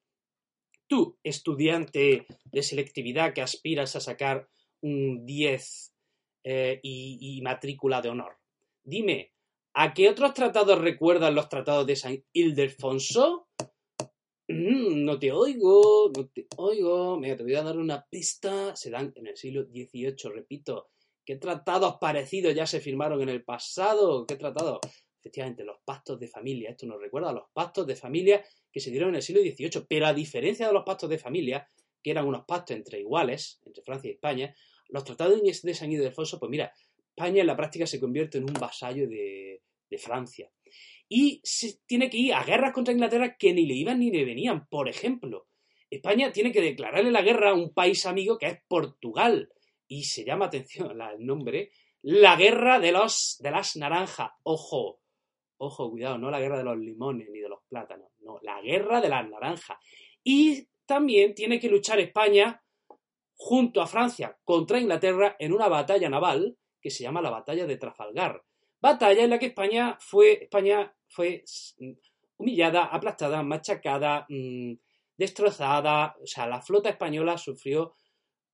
Tú, 0.87 1.17
estudiante 1.21 2.25
de 2.45 2.63
selectividad 2.63 3.33
que 3.33 3.41
aspiras 3.41 3.95
a 3.95 3.99
sacar 3.99 4.47
un 4.81 5.25
10 5.25 5.93
eh, 6.45 6.79
y, 6.81 7.41
matrícula 7.41 8.01
de 8.01 8.09
honor, 8.09 8.37
dime, 8.83 9.33
¿a 9.73 9.93
qué 9.93 10.09
otros 10.09 10.33
tratados 10.33 10.79
recuerdan 10.79 11.35
los 11.35 11.49
tratados 11.49 11.85
de 11.85 11.97
San 11.97 12.23
Ildefonso? 12.31 13.49
Mm, 14.47 15.03
no 15.03 15.19
te 15.19 15.33
oigo, 15.33 16.09
no 16.15 16.29
te 16.29 16.47
oigo. 16.55 17.19
Mira, 17.19 17.35
te 17.35 17.43
voy 17.43 17.55
a 17.55 17.63
dar 17.63 17.77
una 17.77 18.05
pista. 18.09 18.73
Se 18.77 18.89
dan 18.89 19.11
en 19.17 19.27
el 19.27 19.35
siglo 19.35 19.65
XVIII, 19.65 20.31
repito. 20.33 20.91
¿Qué 21.27 21.35
tratados 21.35 21.97
parecidos 21.99 22.55
ya 22.55 22.65
se 22.65 22.79
firmaron 22.79 23.21
en 23.21 23.27
el 23.27 23.43
pasado? 23.43 24.25
¿Qué 24.25 24.37
tratados? 24.37 24.79
Efectivamente, 25.19 25.65
los 25.65 25.75
pactos 25.83 26.17
de 26.17 26.29
familia. 26.29 26.69
Esto 26.69 26.85
nos 26.85 27.01
recuerda 27.01 27.31
a 27.31 27.33
los 27.33 27.49
pactos 27.51 27.85
de 27.85 27.97
familia 27.97 28.41
que 28.71 28.79
se 28.79 28.91
dieron 28.91 29.09
en 29.09 29.15
el 29.15 29.21
siglo 29.21 29.41
XVIII. 29.41 29.85
Pero 29.89 30.05
a 30.05 30.13
diferencia 30.13 30.67
de 30.67 30.71
los 30.71 30.85
pactos 30.85 31.09
de 31.09 31.17
familia, 31.17 31.67
que 32.01 32.11
eran 32.11 32.25
unos 32.25 32.45
pactos 32.45 32.77
entre 32.77 33.01
iguales, 33.01 33.59
entre 33.65 33.83
Francia 33.83 34.07
y 34.07 34.13
España, 34.13 34.55
los 34.87 35.03
tratados 35.03 35.41
de 35.43 35.73
San 35.73 35.91
Ildefonso, 35.91 36.39
pues 36.39 36.49
mira, 36.49 36.71
España 37.09 37.41
en 37.41 37.47
la 37.47 37.57
práctica 37.57 37.85
se 37.85 37.99
convierte 37.99 38.37
en 38.37 38.45
un 38.45 38.53
vasallo 38.53 39.05
de, 39.09 39.63
de 39.89 39.97
Francia. 39.97 40.49
Y 41.09 41.41
se 41.43 41.81
tiene 41.85 42.09
que 42.09 42.19
ir 42.19 42.35
a 42.35 42.45
guerras 42.45 42.71
contra 42.71 42.93
Inglaterra 42.93 43.35
que 43.35 43.53
ni 43.53 43.65
le 43.65 43.73
iban 43.73 43.99
ni 43.99 44.11
le 44.11 44.23
venían. 44.23 44.65
Por 44.69 44.87
ejemplo, 44.87 45.49
España 45.89 46.31
tiene 46.31 46.53
que 46.53 46.61
declararle 46.61 47.11
la 47.11 47.21
guerra 47.21 47.49
a 47.49 47.53
un 47.53 47.73
país 47.73 48.05
amigo 48.05 48.37
que 48.37 48.45
es 48.45 48.59
Portugal 48.69 49.51
y 49.87 50.03
se 50.03 50.23
llama 50.23 50.45
atención 50.45 50.99
el 51.01 51.25
nombre, 51.25 51.71
la 52.01 52.35
guerra 52.35 52.79
de, 52.79 52.91
los, 52.91 53.37
de 53.39 53.51
las 53.51 53.75
naranjas. 53.75 54.31
Ojo, 54.43 55.01
ojo, 55.57 55.89
cuidado, 55.89 56.17
no 56.17 56.29
la 56.29 56.39
guerra 56.39 56.57
de 56.57 56.63
los 56.63 56.77
limones 56.77 57.29
ni 57.29 57.39
de 57.39 57.49
los 57.49 57.59
plátanos, 57.67 58.11
no, 58.19 58.39
la 58.41 58.61
guerra 58.61 59.01
de 59.01 59.09
las 59.09 59.27
naranjas. 59.27 59.77
Y 60.23 60.67
también 60.85 61.33
tiene 61.33 61.59
que 61.59 61.69
luchar 61.69 61.99
España 61.99 62.63
junto 63.35 63.81
a 63.81 63.87
Francia 63.87 64.37
contra 64.43 64.79
Inglaterra 64.79 65.35
en 65.39 65.53
una 65.53 65.67
batalla 65.67 66.09
naval 66.09 66.57
que 66.81 66.89
se 66.89 67.03
llama 67.03 67.21
la 67.21 67.29
batalla 67.29 67.65
de 67.65 67.77
Trafalgar. 67.77 68.43
Batalla 68.79 69.23
en 69.23 69.29
la 69.31 69.39
que 69.39 69.47
España 69.47 69.97
fue, 69.99 70.43
España 70.43 70.93
fue 71.07 71.43
humillada, 72.37 72.85
aplastada, 72.85 73.41
machacada, 73.43 74.25
mm, 74.29 74.73
destrozada. 75.17 76.15
O 76.21 76.27
sea, 76.27 76.47
la 76.47 76.61
flota 76.61 76.89
española 76.89 77.37
sufrió 77.37 77.95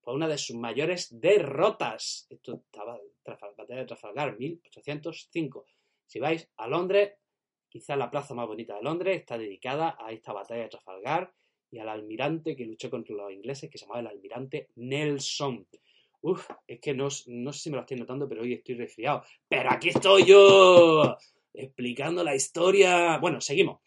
fue 0.04 0.14
una 0.14 0.28
de 0.28 0.38
sus 0.38 0.56
mayores 0.56 1.08
derrotas. 1.18 2.26
Esto 2.28 2.62
estaba 2.66 3.00
batalla 3.56 3.80
de 3.80 3.86
Trafalgar, 3.86 4.38
1805. 4.38 5.66
Si 6.06 6.20
vais 6.20 6.48
a 6.56 6.68
Londres, 6.68 7.14
quizá 7.68 7.96
la 7.96 8.10
plaza 8.10 8.34
más 8.34 8.46
bonita 8.46 8.76
de 8.76 8.82
Londres 8.82 9.18
está 9.18 9.38
dedicada 9.38 9.96
a 9.98 10.12
esta 10.12 10.32
batalla 10.32 10.64
de 10.64 10.68
Trafalgar 10.68 11.32
y 11.70 11.78
al 11.78 11.88
almirante 11.88 12.54
que 12.54 12.66
luchó 12.66 12.90
contra 12.90 13.16
los 13.16 13.32
ingleses, 13.32 13.70
que 13.70 13.78
se 13.78 13.86
llamaba 13.86 14.00
el 14.00 14.06
almirante 14.08 14.68
Nelson. 14.76 15.66
Uf, 16.20 16.48
es 16.66 16.80
que 16.80 16.94
no, 16.94 17.08
no 17.26 17.52
sé 17.52 17.60
si 17.60 17.70
me 17.70 17.76
lo 17.76 17.82
estoy 17.82 17.98
notando, 17.98 18.28
pero 18.28 18.42
hoy 18.42 18.54
estoy 18.54 18.76
resfriado. 18.76 19.22
Pero 19.48 19.70
aquí 19.70 19.88
estoy 19.88 20.24
yo, 20.24 21.16
explicando 21.52 22.22
la 22.22 22.34
historia. 22.34 23.18
Bueno, 23.18 23.40
seguimos. 23.40 23.80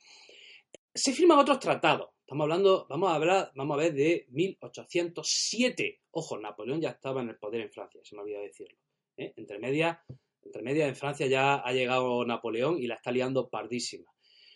Se 0.94 1.14
firman 1.14 1.40
otros 1.40 1.60
tratados. 1.60 2.10
Estamos 2.28 2.44
hablando, 2.44 2.86
vamos 2.90 3.10
a 3.10 3.16
hablar, 3.16 3.52
vamos 3.56 3.76
a 3.76 3.84
ver 3.84 3.94
de 3.94 4.26
1807. 4.32 6.02
Ojo, 6.12 6.38
Napoleón 6.38 6.82
ya 6.82 6.90
estaba 6.90 7.22
en 7.22 7.30
el 7.30 7.38
poder 7.38 7.62
en 7.62 7.72
Francia, 7.72 8.02
se 8.04 8.18
me 8.18 8.22
olvidó 8.22 8.42
decirlo. 8.42 8.78
¿eh? 9.16 9.32
Entre 9.38 9.60
medias, 9.60 9.98
en 10.44 10.96
Francia 10.98 11.26
ya 11.28 11.56
ha 11.56 11.72
llegado 11.72 12.26
Napoleón 12.26 12.84
y 12.84 12.88
la 12.88 12.96
está 12.96 13.14
liando 13.14 13.48
pardísima. 13.48 14.12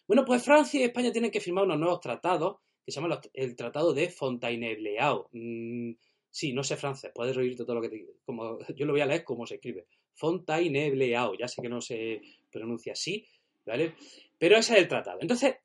Bueno, 0.06 0.25
pues 0.25 0.44
Francia 0.44 0.82
y 0.82 0.84
España 0.84 1.13
tienen 1.13 1.32
que 1.32 1.40
firmar 1.40 1.63
unos 1.63 1.80
nuevos 1.80 2.01
tratados 2.01 2.58
que 2.86 2.92
se 2.92 3.00
llama 3.00 3.22
el 3.32 3.56
Tratado 3.56 3.94
de 3.94 4.10
Fontainebleau. 4.10 5.30
Mm, 5.32 5.94
sí, 6.30 6.51
no 6.51 6.66
sé 6.66 6.75
francés, 6.75 7.13
puedes 7.16 7.38
oírte 7.38 7.63
todo 7.63 7.75
lo 7.75 7.82
que 7.82 7.88
te 7.88 8.06
como 8.25 8.60
Yo 8.75 8.86
lo 8.86 8.92
voy 8.92 9.01
a 9.01 9.06
leer 9.06 9.24
como 9.24 9.48
se 9.48 9.56
escribe. 9.56 9.86
Fontainebleau, 10.13 11.38
ya 11.38 11.48
sé 11.48 11.62
que 11.62 11.70
no 11.70 11.80
se 11.80 12.22
pronuncia 12.51 12.92
así, 12.92 13.25
¿vale? 13.66 13.96
Pero 14.38 14.58
ese 14.58 14.74
es 14.74 14.80
el 14.80 14.90
tratado. 14.90 15.20
Entonces, 15.22 15.56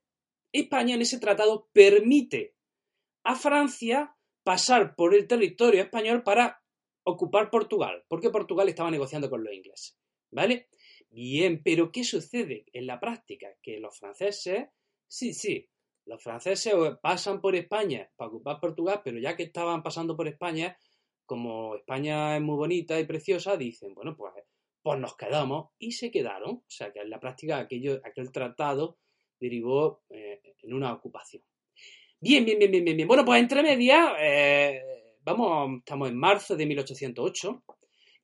España 0.61 0.95
en 0.95 1.03
ese 1.03 1.19
tratado 1.19 1.69
permite 1.73 2.55
a 3.25 3.35
Francia 3.37 4.17
pasar 4.43 4.95
por 4.95 5.15
el 5.15 5.27
territorio 5.27 5.83
español 5.83 6.23
para 6.23 6.63
ocupar 7.05 7.51
Portugal, 7.51 8.05
porque 8.09 8.31
Portugal 8.31 8.69
estaba 8.69 8.91
negociando 8.91 9.31
con 9.31 9.43
los 9.43 9.53
ingleses. 9.53 9.99
¿Vale? 10.31 10.69
Bien, 11.09 11.63
pero 11.63 11.91
¿qué 11.91 12.05
sucede 12.05 12.67
en 12.73 12.87
la 12.87 13.01
práctica? 13.01 13.49
Que 13.63 13.79
los 13.79 13.99
franceses, 13.99 14.69
sí, 15.09 15.33
sí, 15.35 15.69
los 16.05 16.23
franceses 16.23 16.75
pasan 17.01 17.41
por 17.41 17.57
España 17.57 18.11
para 18.17 18.29
ocupar 18.29 18.61
Portugal, 18.61 19.01
pero 19.05 19.19
ya 19.19 19.37
que 19.37 19.45
estaban 19.45 19.83
pasando 19.83 20.17
por 20.17 20.29
España, 20.29 20.79
como 21.25 21.77
España 21.77 22.37
es 22.37 22.43
muy 22.43 22.57
bonita 22.57 22.99
y 23.01 23.05
preciosa, 23.05 23.57
dicen, 23.57 23.95
bueno, 23.95 24.17
pues, 24.17 24.33
pues 24.83 25.01
nos 25.01 25.17
quedamos 25.17 25.71
y 25.79 25.93
se 25.93 26.11
quedaron. 26.11 26.57
O 26.57 26.65
sea 26.69 26.93
que 26.93 27.01
en 27.01 27.11
la 27.11 27.19
práctica 27.19 27.59
aquel 27.59 28.33
tratado 28.33 28.99
derivó 29.39 30.03
eh, 30.11 30.41
en 30.63 30.75
una 30.75 30.93
ocupación. 30.93 31.43
Bien, 32.21 32.45
bien, 32.45 32.59
bien, 32.59 32.71
bien, 32.71 32.85
bien. 32.85 33.09
Bueno, 33.09 33.25
pues 33.25 33.41
entre 33.41 33.63
medias, 33.63 34.15
eh, 34.19 35.15
vamos, 35.23 35.79
estamos 35.79 36.09
en 36.09 36.17
marzo 36.17 36.57
de 36.57 36.67
1808 36.67 37.65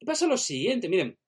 y 0.00 0.04
pasa 0.04 0.26
lo 0.26 0.36
siguiente, 0.36 0.88
miren, 0.88 1.18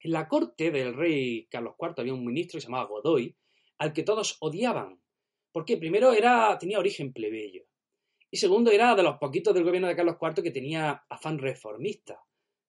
en 0.00 0.12
la 0.12 0.28
corte 0.28 0.70
del 0.70 0.94
rey 0.94 1.46
Carlos 1.46 1.74
IV 1.80 1.94
había 1.98 2.14
un 2.14 2.24
ministro 2.24 2.58
que 2.58 2.62
se 2.62 2.66
llamaba 2.68 2.88
Godoy, 2.88 3.34
al 3.78 3.92
que 3.92 4.02
todos 4.02 4.36
odiaban, 4.40 5.00
porque 5.50 5.76
primero 5.76 6.12
era, 6.12 6.56
tenía 6.58 6.78
origen 6.78 7.12
plebeyo 7.12 7.64
y 8.34 8.36
segundo 8.36 8.72
era 8.72 8.96
de 8.96 9.04
los 9.04 9.18
poquitos 9.18 9.54
del 9.54 9.62
gobierno 9.62 9.86
de 9.86 9.94
Carlos 9.94 10.16
IV 10.20 10.42
que 10.42 10.50
tenía 10.50 11.04
afán 11.08 11.38
reformista. 11.38 12.20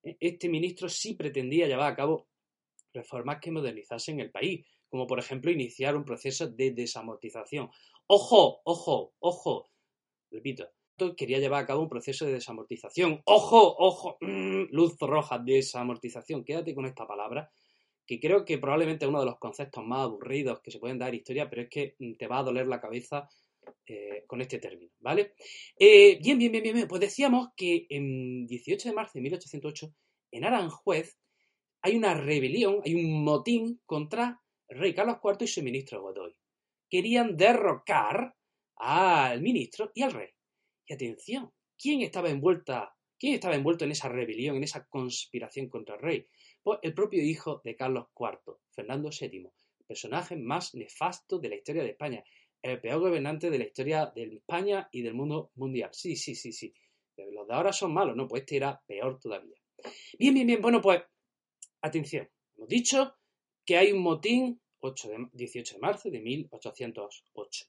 E, 0.03 0.15
este 0.19 0.48
ministro 0.48 0.88
sí 0.88 1.15
pretendía 1.15 1.65
llevar 1.65 1.91
a 1.91 1.95
cabo 1.95 2.27
reformas 2.93 3.39
que 3.41 3.50
modernizasen 3.50 4.19
el 4.19 4.29
país, 4.29 4.63
como 4.89 5.08
por 5.08 5.20
ejemplo 5.20 5.51
iniciar 5.51 5.96
un 5.96 6.06
proceso 6.06 6.48
de 6.48 6.72
desamortización. 6.72 7.70
Ojo, 8.08 8.62
ojo, 8.63 9.13
ojo, 9.20 9.70
repito, 10.32 10.70
quería 11.18 11.39
llevar 11.39 11.63
a 11.63 11.68
cabo 11.68 11.82
un 11.82 11.89
proceso 11.89 12.25
de 12.25 12.34
desamortización. 12.34 13.22
Ojo, 13.25 13.75
ojo, 13.77 14.18
mm, 14.22 14.65
luz 14.72 14.98
roja, 15.00 15.39
desamortización. 15.39 16.44
Quédate 16.44 16.74
con 16.74 16.86
esta 16.86 17.06
palabra, 17.06 17.51
que 18.06 18.20
creo 18.20 18.46
que 18.46 18.58
probablemente 18.58 19.06
es 19.06 19.10
uno 19.10 19.20
de 19.20 19.25
los 19.25 19.39
conceptos 19.39 19.84
más 19.84 20.04
aburridos 20.04 20.62
que 20.62 20.72
se 20.72 20.80
pueden 20.80 21.00
dar 21.00 21.10
en 21.10 21.15
historia, 21.15 21.50
pero 21.50 21.63
es 21.63 21.70
que 21.70 21.96
mm, 22.00 22.13
te 22.13 22.27
va 22.27 22.39
a 22.39 22.44
doler 22.44 22.68
la 22.68 22.80
cabeza 22.80 23.27
eh, 23.88 24.24
con 24.27 24.42
este 24.42 24.60
término, 24.60 24.92
¿vale? 25.00 25.34
Eh, 25.77 26.20
bien, 26.22 26.38
bien, 26.38 26.51
bien, 26.51 26.63
bien, 26.63 26.88
pues 26.88 27.01
decíamos 27.01 27.50
que 27.56 27.88
en 27.89 28.46
18 28.48 28.89
de 28.89 28.96
marzo 28.96 29.13
de 29.15 29.22
1808, 29.22 29.94
en 30.32 30.44
Aranjuez, 30.44 31.18
hay 31.82 31.96
una 31.96 32.13
rebelión, 32.13 32.82
hay 32.84 32.96
un 32.96 33.24
motín 33.24 33.80
contra 33.86 34.42
rey 34.69 34.93
Carlos 34.93 35.17
IV 35.24 35.38
y 35.41 35.48
su 35.48 35.63
ministro 35.63 36.01
Godoy. 36.01 36.36
Querían 36.89 37.36
derrocar 37.36 38.36
al 38.77 39.41
ministro 39.41 39.91
y 39.93 40.03
al 40.03 40.12
rey. 40.12 40.29
Y 40.88 40.93
atención, 40.93 41.51
¿quién 41.77 42.01
estaba 42.01 42.29
envuelta? 42.29 42.95
¿Quién 43.17 43.34
estaba 43.34 43.55
envuelto 43.55 43.86
en 43.86 43.91
esa 43.91 44.10
rebelión, 44.10 44.57
en 44.57 44.63
esa 44.63 44.86
conspiración 44.86 45.69
contra 45.69 45.95
el 45.95 46.01
rey? 46.01 46.27
Pues 46.62 46.79
el 46.81 46.93
propio 46.93 47.24
hijo 47.24 47.62
de 47.63 47.75
Carlos 47.75 48.07
IV, 48.17 48.57
Fernando 48.72 49.10
VII, 49.10 49.50
personaje 49.88 50.36
más 50.36 50.75
nefasto 50.75 51.39
de 51.39 51.50
la 51.50 51.55
historia 51.55 51.84
de 51.84 51.91
España, 51.91 52.24
el 52.62 52.81
peor 52.81 53.00
gobernante 53.00 53.50
de 53.50 53.60
la 53.60 53.65
historia 53.65 54.12
de 54.13 54.24
España 54.36 54.89
y 54.91 55.01
del 55.01 55.13
mundo 55.13 55.51
mundial. 55.55 55.89
Sí, 55.93 56.15
sí, 56.15 56.36
sí, 56.36 56.51
sí. 56.51 56.74
Los 57.15 57.48
de 57.48 57.53
ahora 57.53 57.72
son 57.72 57.93
malos, 57.93 58.15
no, 58.15 58.27
pues 58.27 58.41
este 58.41 58.57
era 58.57 58.81
peor 58.86 59.19
todavía. 59.19 59.55
Bien, 60.17 60.34
bien, 60.34 60.48
bien, 60.48 60.62
bueno, 60.62 60.81
pues 60.81 61.01
atención, 61.81 62.29
hemos 62.55 62.67
dicho 62.67 63.15
que 63.65 63.77
hay 63.77 63.91
un 63.91 64.01
motín 64.01 64.62
8 64.79 65.10
de, 65.10 65.29
18 65.34 65.75
de 65.75 65.79
marzo 65.79 66.10
de 66.10 66.19
1808. 66.19 67.65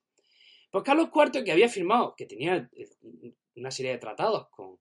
Pues 0.70 0.84
Carlos 0.84 1.08
IV, 1.14 1.44
que 1.44 1.52
había 1.52 1.68
firmado, 1.68 2.14
que 2.16 2.26
tenía 2.26 2.68
eh, 2.72 3.34
una 3.56 3.70
serie 3.70 3.92
de 3.92 3.98
tratados 3.98 4.48
con, 4.50 4.78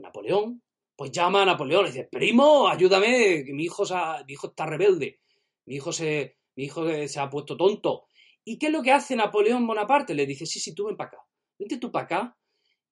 Napoleón, 0.00 0.62
pues 0.94 1.10
llama 1.10 1.42
a 1.42 1.44
Napoleón 1.44 1.86
y 1.86 1.88
dice, 1.88 2.04
primo, 2.04 2.68
ayúdame, 2.68 3.42
que 3.44 3.52
mi 3.52 3.64
hijo, 3.64 3.82
mi 4.24 4.32
hijo 4.32 4.46
está 4.46 4.64
rebelde, 4.64 5.18
mi 5.64 5.74
hijo, 5.74 5.90
se, 5.92 6.36
mi 6.54 6.64
hijo 6.64 6.86
se 7.08 7.18
ha 7.18 7.28
puesto 7.28 7.56
tonto. 7.56 8.06
¿Y 8.44 8.60
qué 8.60 8.66
es 8.66 8.72
lo 8.72 8.80
que 8.80 8.92
hace 8.92 9.16
Napoleón 9.16 9.66
Bonaparte? 9.66 10.14
Le 10.14 10.24
dice, 10.24 10.46
sí, 10.46 10.60
sí, 10.60 10.72
tú 10.72 10.86
ven 10.86 10.96
para 10.96 11.08
acá, 11.08 11.18
vente 11.58 11.78
tú 11.78 11.90
para 11.90 12.04
acá 12.04 12.38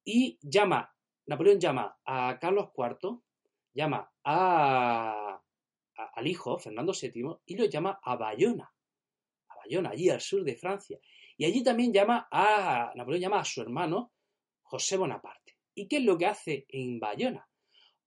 y 0.04 0.36
llama, 0.42 0.92
Napoleón 1.26 1.60
llama 1.60 1.96
a 2.04 2.38
Carlos 2.40 2.70
IV, 2.76 3.20
llama 3.72 4.12
al 5.96 6.26
hijo, 6.26 6.58
Fernando 6.58 6.92
VII, 6.92 7.38
y 7.46 7.56
lo 7.56 7.64
llama 7.66 7.98
a 8.02 8.16
Bayona, 8.16 8.72
a 9.48 9.56
Bayona, 9.56 9.90
allí 9.90 10.08
al 10.08 10.20
sur 10.20 10.44
de 10.44 10.56
Francia. 10.56 10.98
Y 11.36 11.44
allí 11.44 11.62
también 11.62 11.92
llama 11.92 12.28
a, 12.30 12.92
Napoleón 12.94 13.20
llama 13.22 13.40
a 13.40 13.44
su 13.44 13.60
hermano 13.60 14.12
José 14.62 14.96
Bonaparte. 14.96 15.56
¿Y 15.74 15.86
qué 15.88 15.98
es 15.98 16.04
lo 16.04 16.16
que 16.16 16.26
hace 16.26 16.66
en 16.68 16.98
Bayona? 16.98 17.46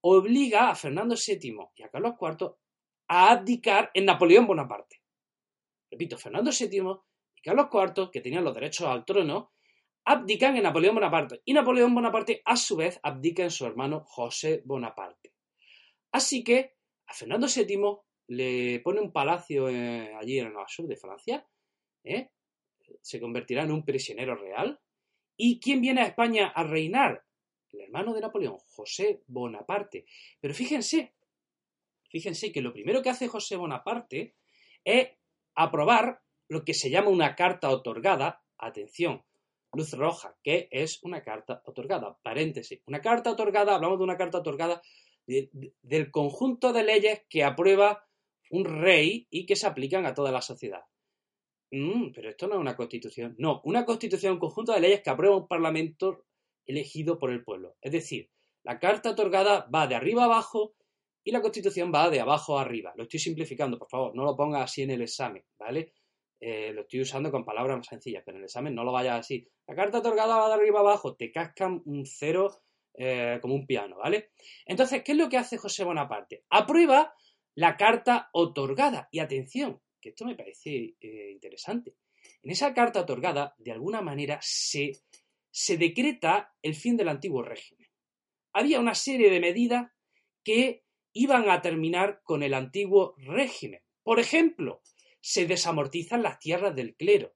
Obliga 0.01 0.69
a 0.69 0.75
Fernando 0.75 1.15
VII 1.15 1.57
y 1.75 1.83
a 1.83 1.89
Carlos 1.89 2.15
IV 2.19 2.55
a 3.07 3.31
abdicar 3.31 3.91
en 3.93 4.05
Napoleón 4.05 4.47
Bonaparte. 4.47 5.01
Repito, 5.91 6.17
Fernando 6.17 6.51
VII 6.51 6.81
y 7.35 7.41
Carlos 7.41 7.67
IV, 7.71 8.09
que 8.11 8.21
tenían 8.21 8.43
los 8.43 8.53
derechos 8.53 8.87
al 8.87 9.05
trono, 9.05 9.51
abdican 10.05 10.55
en 10.57 10.63
Napoleón 10.63 10.95
Bonaparte. 10.95 11.41
Y 11.45 11.53
Napoleón 11.53 11.93
Bonaparte, 11.93 12.41
a 12.45 12.55
su 12.55 12.77
vez, 12.77 12.99
abdica 13.03 13.43
en 13.43 13.51
su 13.51 13.65
hermano 13.65 14.03
José 14.05 14.61
Bonaparte. 14.65 15.33
Así 16.11 16.43
que 16.43 16.78
a 17.09 17.13
Fernando 17.13 17.47
VII 17.47 17.97
le 18.27 18.79
pone 18.81 19.01
un 19.01 19.11
palacio 19.11 19.67
eh, 19.67 20.13
allí 20.15 20.39
en 20.39 20.47
el 20.47 20.53
sur 20.67 20.87
de 20.87 20.95
Francia, 20.95 21.45
¿eh? 22.03 22.29
se 23.01 23.19
convertirá 23.19 23.63
en 23.63 23.71
un 23.71 23.83
prisionero 23.83 24.35
real. 24.35 24.79
¿Y 25.35 25.59
quién 25.59 25.81
viene 25.81 26.01
a 26.01 26.05
España 26.05 26.47
a 26.49 26.63
reinar? 26.63 27.25
El 27.71 27.81
hermano 27.81 28.13
de 28.13 28.21
Napoleón, 28.21 28.57
José 28.59 29.23
Bonaparte. 29.27 30.05
Pero 30.39 30.53
fíjense, 30.53 31.15
fíjense 32.09 32.51
que 32.51 32.61
lo 32.61 32.73
primero 32.73 33.01
que 33.01 33.09
hace 33.09 33.27
José 33.27 33.55
Bonaparte 33.55 34.35
es 34.83 35.09
aprobar 35.55 36.21
lo 36.47 36.63
que 36.63 36.73
se 36.73 36.89
llama 36.89 37.09
una 37.09 37.35
carta 37.35 37.69
otorgada, 37.69 38.43
atención, 38.57 39.23
luz 39.73 39.93
roja, 39.93 40.35
que 40.43 40.67
es 40.71 40.99
una 41.03 41.21
carta 41.23 41.61
otorgada, 41.65 42.17
paréntesis, 42.21 42.81
una 42.85 43.01
carta 43.01 43.31
otorgada, 43.31 43.75
hablamos 43.75 43.99
de 43.99 44.03
una 44.03 44.17
carta 44.17 44.39
otorgada 44.39 44.81
del 45.25 46.11
conjunto 46.11 46.73
de 46.73 46.83
leyes 46.83 47.21
que 47.29 47.43
aprueba 47.43 48.07
un 48.51 48.65
rey 48.65 49.27
y 49.29 49.45
que 49.45 49.55
se 49.55 49.67
aplican 49.67 50.05
a 50.05 50.13
toda 50.13 50.31
la 50.31 50.41
sociedad. 50.41 50.83
Mm, 51.71 52.11
pero 52.13 52.29
esto 52.29 52.47
no 52.47 52.55
es 52.55 52.61
una 52.61 52.75
constitución. 52.75 53.35
No, 53.37 53.61
una 53.63 53.85
constitución 53.85 54.31
es 54.31 54.35
un 54.35 54.39
conjunto 54.39 54.73
de 54.73 54.79
leyes 54.79 55.01
que 55.01 55.09
aprueba 55.09 55.37
un 55.37 55.47
parlamento 55.47 56.25
elegido 56.65 57.19
por 57.19 57.31
el 57.31 57.43
pueblo. 57.43 57.75
Es 57.81 57.91
decir, 57.91 58.29
la 58.63 58.79
carta 58.79 59.11
otorgada 59.11 59.67
va 59.73 59.87
de 59.87 59.95
arriba 59.95 60.25
abajo 60.25 60.75
y 61.23 61.31
la 61.31 61.41
constitución 61.41 61.91
va 61.93 62.09
de 62.09 62.21
abajo 62.21 62.57
arriba. 62.57 62.93
Lo 62.95 63.03
estoy 63.03 63.19
simplificando, 63.19 63.77
por 63.77 63.89
favor, 63.89 64.15
no 64.15 64.23
lo 64.23 64.35
ponga 64.35 64.63
así 64.63 64.81
en 64.81 64.91
el 64.91 65.01
examen, 65.01 65.43
¿vale? 65.59 65.93
Eh, 66.39 66.71
lo 66.73 66.81
estoy 66.81 67.01
usando 67.01 67.31
con 67.31 67.43
palabras 67.43 67.77
más 67.77 67.87
sencillas, 67.87 68.23
pero 68.25 68.37
en 68.37 68.43
el 68.43 68.45
examen 68.45 68.73
no 68.73 68.83
lo 68.83 68.91
vayas 68.91 69.19
así. 69.19 69.47
La 69.67 69.75
carta 69.75 69.99
otorgada 69.99 70.37
va 70.37 70.47
de 70.47 70.53
arriba 70.53 70.79
abajo, 70.79 71.15
te 71.15 71.31
cascan 71.31 71.81
un 71.85 72.05
cero 72.05 72.61
eh, 73.01 73.39
como 73.41 73.55
un 73.55 73.65
piano, 73.65 73.95
¿vale? 73.95 74.31
Entonces, 74.65 75.03
¿qué 75.05 75.13
es 75.13 75.17
lo 75.17 75.29
que 75.29 75.37
hace 75.37 75.57
José 75.57 75.85
Bonaparte? 75.85 76.43
Aprueba 76.49 77.13
la 77.55 77.77
carta 77.77 78.29
otorgada. 78.33 79.07
Y 79.09 79.19
atención, 79.19 79.81
que 80.01 80.09
esto 80.09 80.25
me 80.25 80.35
parece 80.35 80.95
eh, 80.99 81.31
interesante. 81.31 81.95
En 82.43 82.51
esa 82.51 82.73
carta 82.73 82.99
otorgada, 82.99 83.55
de 83.57 83.71
alguna 83.71 84.01
manera, 84.01 84.37
se, 84.41 84.91
se 85.49 85.77
decreta 85.77 86.53
el 86.61 86.75
fin 86.75 86.97
del 86.97 87.07
antiguo 87.07 87.41
régimen. 87.41 87.87
Había 88.51 88.81
una 88.81 88.95
serie 88.95 89.29
de 89.29 89.39
medidas 89.39 89.89
que 90.43 90.83
iban 91.13 91.49
a 91.49 91.61
terminar 91.61 92.19
con 92.25 92.43
el 92.43 92.53
antiguo 92.53 93.15
régimen. 93.15 93.81
Por 94.03 94.19
ejemplo, 94.19 94.81
se 95.21 95.45
desamortizan 95.45 96.21
las 96.21 96.37
tierras 96.39 96.75
del 96.75 96.97
clero, 96.97 97.33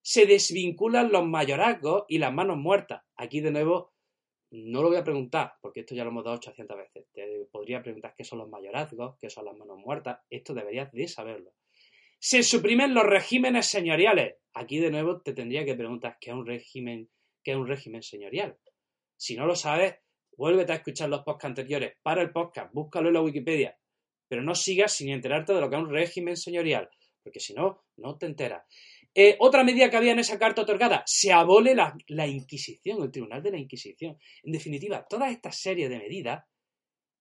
se 0.00 0.26
desvinculan 0.26 1.12
los 1.12 1.24
mayorazgos 1.24 2.02
y 2.08 2.18
las 2.18 2.34
manos 2.34 2.56
muertas. 2.56 3.02
Aquí 3.14 3.40
de 3.40 3.52
nuevo 3.52 3.91
no 4.52 4.82
lo 4.82 4.88
voy 4.88 4.98
a 4.98 5.04
preguntar, 5.04 5.54
porque 5.62 5.80
esto 5.80 5.94
ya 5.94 6.04
lo 6.04 6.10
hemos 6.10 6.24
dado 6.24 6.36
800 6.36 6.76
veces. 6.76 7.06
Te 7.12 7.48
podría 7.50 7.82
preguntar 7.82 8.14
qué 8.14 8.22
son 8.22 8.38
los 8.38 8.50
mayorazgos, 8.50 9.16
qué 9.18 9.30
son 9.30 9.46
las 9.46 9.56
manos 9.56 9.78
muertas. 9.78 10.20
Esto 10.28 10.52
deberías 10.52 10.92
de 10.92 11.08
saberlo. 11.08 11.52
Se 12.18 12.42
suprimen 12.42 12.92
los 12.92 13.04
regímenes 13.04 13.66
señoriales. 13.66 14.36
Aquí 14.52 14.78
de 14.78 14.90
nuevo 14.90 15.22
te 15.22 15.32
tendría 15.32 15.64
que 15.64 15.74
preguntar 15.74 16.18
qué 16.20 16.30
es 16.30 16.36
un 16.36 16.46
régimen, 16.46 17.08
qué 17.42 17.52
es 17.52 17.56
un 17.56 17.66
régimen 17.66 18.02
señorial. 18.02 18.58
Si 19.16 19.36
no 19.36 19.46
lo 19.46 19.56
sabes, 19.56 19.94
vuélvete 20.36 20.72
a 20.72 20.76
escuchar 20.76 21.08
los 21.08 21.22
podcasts 21.22 21.46
anteriores. 21.46 21.94
Para 22.02 22.20
el 22.20 22.30
podcast, 22.30 22.74
búscalo 22.74 23.08
en 23.08 23.14
la 23.14 23.22
Wikipedia. 23.22 23.78
Pero 24.28 24.42
no 24.42 24.54
sigas 24.54 24.92
sin 24.92 25.08
enterarte 25.08 25.54
de 25.54 25.62
lo 25.62 25.70
que 25.70 25.76
es 25.76 25.82
un 25.82 25.90
régimen 25.90 26.36
señorial, 26.36 26.90
porque 27.22 27.40
si 27.40 27.54
no, 27.54 27.84
no 27.96 28.18
te 28.18 28.26
enteras. 28.26 28.64
Eh, 29.14 29.36
otra 29.40 29.62
medida 29.62 29.90
que 29.90 29.96
había 29.96 30.12
en 30.12 30.20
esa 30.20 30.38
carta 30.38 30.62
otorgada, 30.62 31.02
se 31.06 31.32
abole 31.32 31.74
la, 31.74 32.26
Inquisición, 32.26 33.02
el 33.02 33.10
Tribunal 33.10 33.42
de 33.42 33.50
la 33.50 33.58
Inquisición. 33.58 34.18
En 34.42 34.52
definitiva, 34.52 35.06
toda 35.06 35.30
esta 35.30 35.52
serie 35.52 35.88
de 35.88 35.98
medidas 35.98 36.44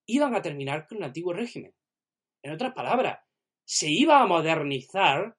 iban 0.05 0.33
a 0.33 0.41
terminar 0.41 0.88
con 0.88 1.00
el 1.00 1.03
antiguo 1.03 1.33
régimen. 1.33 1.74
En 2.41 2.53
otras 2.53 2.74
palabras, 2.74 3.19
se 3.65 3.89
iba 3.89 4.21
a 4.21 4.27
modernizar 4.27 5.38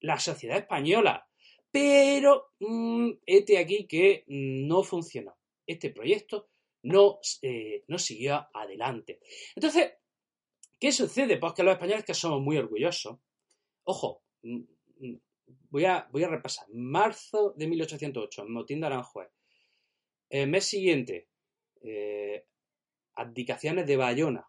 la 0.00 0.18
sociedad 0.18 0.58
española, 0.58 1.28
pero 1.70 2.52
mm, 2.60 3.10
este 3.26 3.58
aquí 3.58 3.86
que 3.86 4.24
no 4.26 4.82
funcionó. 4.82 5.36
Este 5.66 5.90
proyecto 5.90 6.48
no, 6.82 7.20
eh, 7.42 7.84
no 7.88 7.98
siguió 7.98 8.48
adelante. 8.54 9.20
Entonces, 9.54 9.92
¿qué 10.78 10.92
sucede? 10.92 11.36
Pues 11.36 11.52
que 11.52 11.62
los 11.62 11.74
españoles 11.74 12.04
que 12.04 12.14
somos 12.14 12.40
muy 12.40 12.56
orgullosos, 12.56 13.18
ojo, 13.84 14.22
mm, 14.42 14.62
mm, 14.98 15.20
voy 15.70 15.84
a, 15.84 16.08
voy 16.12 16.24
a 16.24 16.28
repasar. 16.28 16.66
Marzo 16.72 17.54
de 17.56 17.66
1808, 17.66 18.46
motín 18.48 18.80
de 18.80 18.86
Aranjuez. 18.86 19.28
El 20.28 20.48
mes 20.48 20.64
siguiente, 20.64 21.28
eh, 21.82 22.46
abdicaciones 23.14 23.86
de 23.86 23.96
Bayona, 23.96 24.46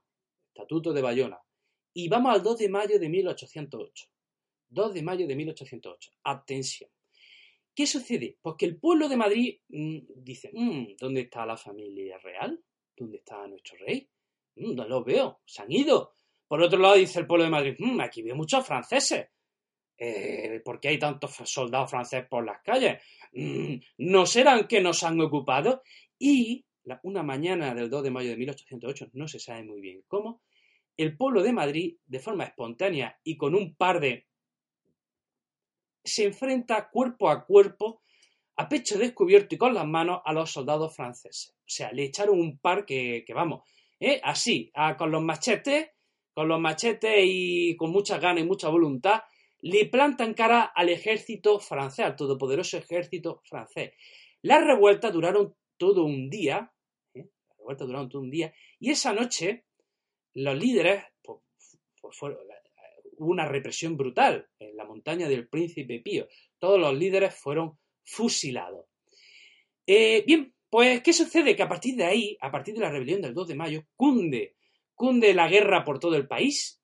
estatuto 0.47 0.93
de 0.93 1.01
Bayona. 1.01 1.39
Y 1.93 2.07
vamos 2.07 2.33
al 2.33 2.43
2 2.43 2.57
de 2.59 2.69
mayo 2.69 2.99
de 2.99 3.09
1808. 3.09 4.07
2 4.69 4.93
de 4.93 5.03
mayo 5.03 5.27
de 5.27 5.35
1808. 5.35 6.11
Atención. 6.23 6.89
¿Qué 7.73 7.87
sucede? 7.87 8.37
Pues 8.41 8.55
que 8.57 8.65
el 8.65 8.77
pueblo 8.77 9.07
de 9.07 9.17
Madrid 9.17 9.59
mm, 9.69 9.99
dice, 10.15 10.51
mm, 10.53 10.95
¿dónde 10.99 11.21
está 11.21 11.45
la 11.45 11.57
familia 11.57 12.17
real? 12.17 12.61
¿Dónde 12.95 13.17
está 13.17 13.47
nuestro 13.47 13.77
rey? 13.79 14.09
Mm, 14.55 14.75
no 14.75 14.87
los 14.87 15.05
veo, 15.05 15.41
se 15.45 15.61
han 15.61 15.71
ido. 15.71 16.13
Por 16.47 16.61
otro 16.61 16.79
lado 16.79 16.95
dice 16.95 17.19
el 17.19 17.27
pueblo 17.27 17.45
de 17.45 17.49
Madrid, 17.49 17.75
aquí 18.01 18.21
veo 18.21 18.35
muchos 18.35 18.65
franceses. 18.65 19.27
Eh, 20.03 20.61
¿Por 20.65 20.79
qué 20.79 20.87
hay 20.87 20.97
tantos 20.97 21.35
soldados 21.45 21.91
franceses 21.91 22.27
por 22.27 22.43
las 22.43 22.59
calles? 22.63 23.03
¿No 23.99 24.25
serán 24.25 24.67
que 24.67 24.81
nos 24.81 25.03
han 25.03 25.21
ocupado? 25.21 25.83
Y 26.17 26.65
una 27.03 27.21
mañana 27.21 27.75
del 27.75 27.87
2 27.87 28.03
de 28.03 28.09
mayo 28.09 28.29
de 28.31 28.37
1808, 28.37 29.11
no 29.13 29.27
se 29.27 29.39
sabe 29.39 29.63
muy 29.63 29.79
bien 29.79 30.03
cómo, 30.07 30.41
el 30.97 31.15
pueblo 31.15 31.43
de 31.43 31.53
Madrid, 31.53 31.97
de 32.05 32.19
forma 32.19 32.45
espontánea 32.45 33.19
y 33.23 33.37
con 33.37 33.53
un 33.53 33.75
par 33.75 33.99
de... 33.99 34.25
se 36.03 36.25
enfrenta 36.25 36.89
cuerpo 36.89 37.29
a 37.29 37.45
cuerpo, 37.45 38.01
a 38.55 38.67
pecho 38.67 38.97
descubierto 38.97 39.53
y 39.53 39.59
con 39.59 39.75
las 39.75 39.85
manos 39.85 40.21
a 40.25 40.33
los 40.33 40.51
soldados 40.51 40.95
franceses. 40.95 41.53
O 41.59 41.69
sea, 41.69 41.91
le 41.91 42.05
echaron 42.05 42.39
un 42.39 42.57
par 42.57 42.85
que, 42.85 43.23
vamos, 43.35 43.69
¿eh? 43.99 44.19
así, 44.23 44.71
con 44.97 45.11
los 45.11 45.21
machetes, 45.21 45.91
con 46.33 46.47
los 46.47 46.59
machetes 46.59 47.23
y 47.23 47.75
con 47.75 47.91
mucha 47.91 48.17
gana 48.17 48.39
y 48.39 48.45
mucha 48.45 48.67
voluntad, 48.69 49.21
le 49.61 49.85
plantan 49.85 50.33
cara 50.33 50.63
al 50.63 50.89
ejército 50.89 51.59
francés, 51.59 52.05
al 52.05 52.15
todopoderoso 52.15 52.77
ejército 52.77 53.41
francés. 53.45 53.93
Las 54.41 54.63
revueltas 54.65 55.13
duraron 55.13 55.55
todo 55.77 56.03
un 56.03 56.29
día, 56.29 56.73
¿eh? 57.13 57.29
las 57.47 57.57
revueltas 57.57 57.87
duraron 57.87 58.09
todo 58.09 58.21
un 58.21 58.31
día, 58.31 58.53
y 58.79 58.89
esa 58.89 59.13
noche 59.13 59.65
los 60.33 60.57
líderes, 60.57 61.03
pues, 61.21 61.39
pues 62.01 62.17
hubo 62.21 63.31
una 63.31 63.47
represión 63.47 63.97
brutal 63.97 64.49
en 64.59 64.75
la 64.75 64.85
montaña 64.85 65.27
del 65.27 65.47
Príncipe 65.47 65.99
Pío. 65.99 66.27
Todos 66.57 66.79
los 66.79 66.97
líderes 66.97 67.35
fueron 67.35 67.77
fusilados. 68.03 68.85
Eh, 69.85 70.23
bien, 70.25 70.55
pues, 70.69 71.01
¿qué 71.03 71.13
sucede? 71.13 71.55
Que 71.55 71.63
a 71.63 71.69
partir 71.69 71.95
de 71.95 72.05
ahí, 72.05 72.37
a 72.39 72.49
partir 72.49 72.73
de 72.73 72.79
la 72.79 72.89
rebelión 72.89 73.21
del 73.21 73.33
2 73.33 73.49
de 73.49 73.55
mayo, 73.55 73.83
cunde, 73.95 74.55
cunde 74.95 75.33
la 75.33 75.49
guerra 75.49 75.83
por 75.83 75.99
todo 75.99 76.15
el 76.15 76.27
país, 76.27 76.81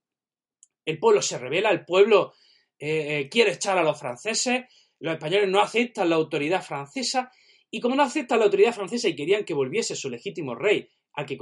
el 0.85 0.99
pueblo 0.99 1.21
se 1.21 1.37
revela, 1.37 1.69
el 1.69 1.85
pueblo 1.85 2.33
eh, 2.79 3.19
eh, 3.19 3.29
quiere 3.29 3.53
echar 3.53 3.77
a 3.77 3.83
los 3.83 3.99
franceses, 3.99 4.65
los 4.99 5.13
españoles 5.13 5.49
no 5.49 5.61
aceptan 5.61 6.09
la 6.09 6.15
autoridad 6.15 6.63
francesa, 6.63 7.31
y 7.69 7.79
como 7.79 7.95
no 7.95 8.03
aceptan 8.03 8.39
la 8.39 8.45
autoridad 8.45 8.73
francesa 8.73 9.09
y 9.09 9.15
querían 9.15 9.43
que 9.43 9.53
volviese 9.53 9.95
su 9.95 10.09
legítimo 10.09 10.55
rey, 10.55 10.89
al 11.13 11.25
que, 11.25 11.37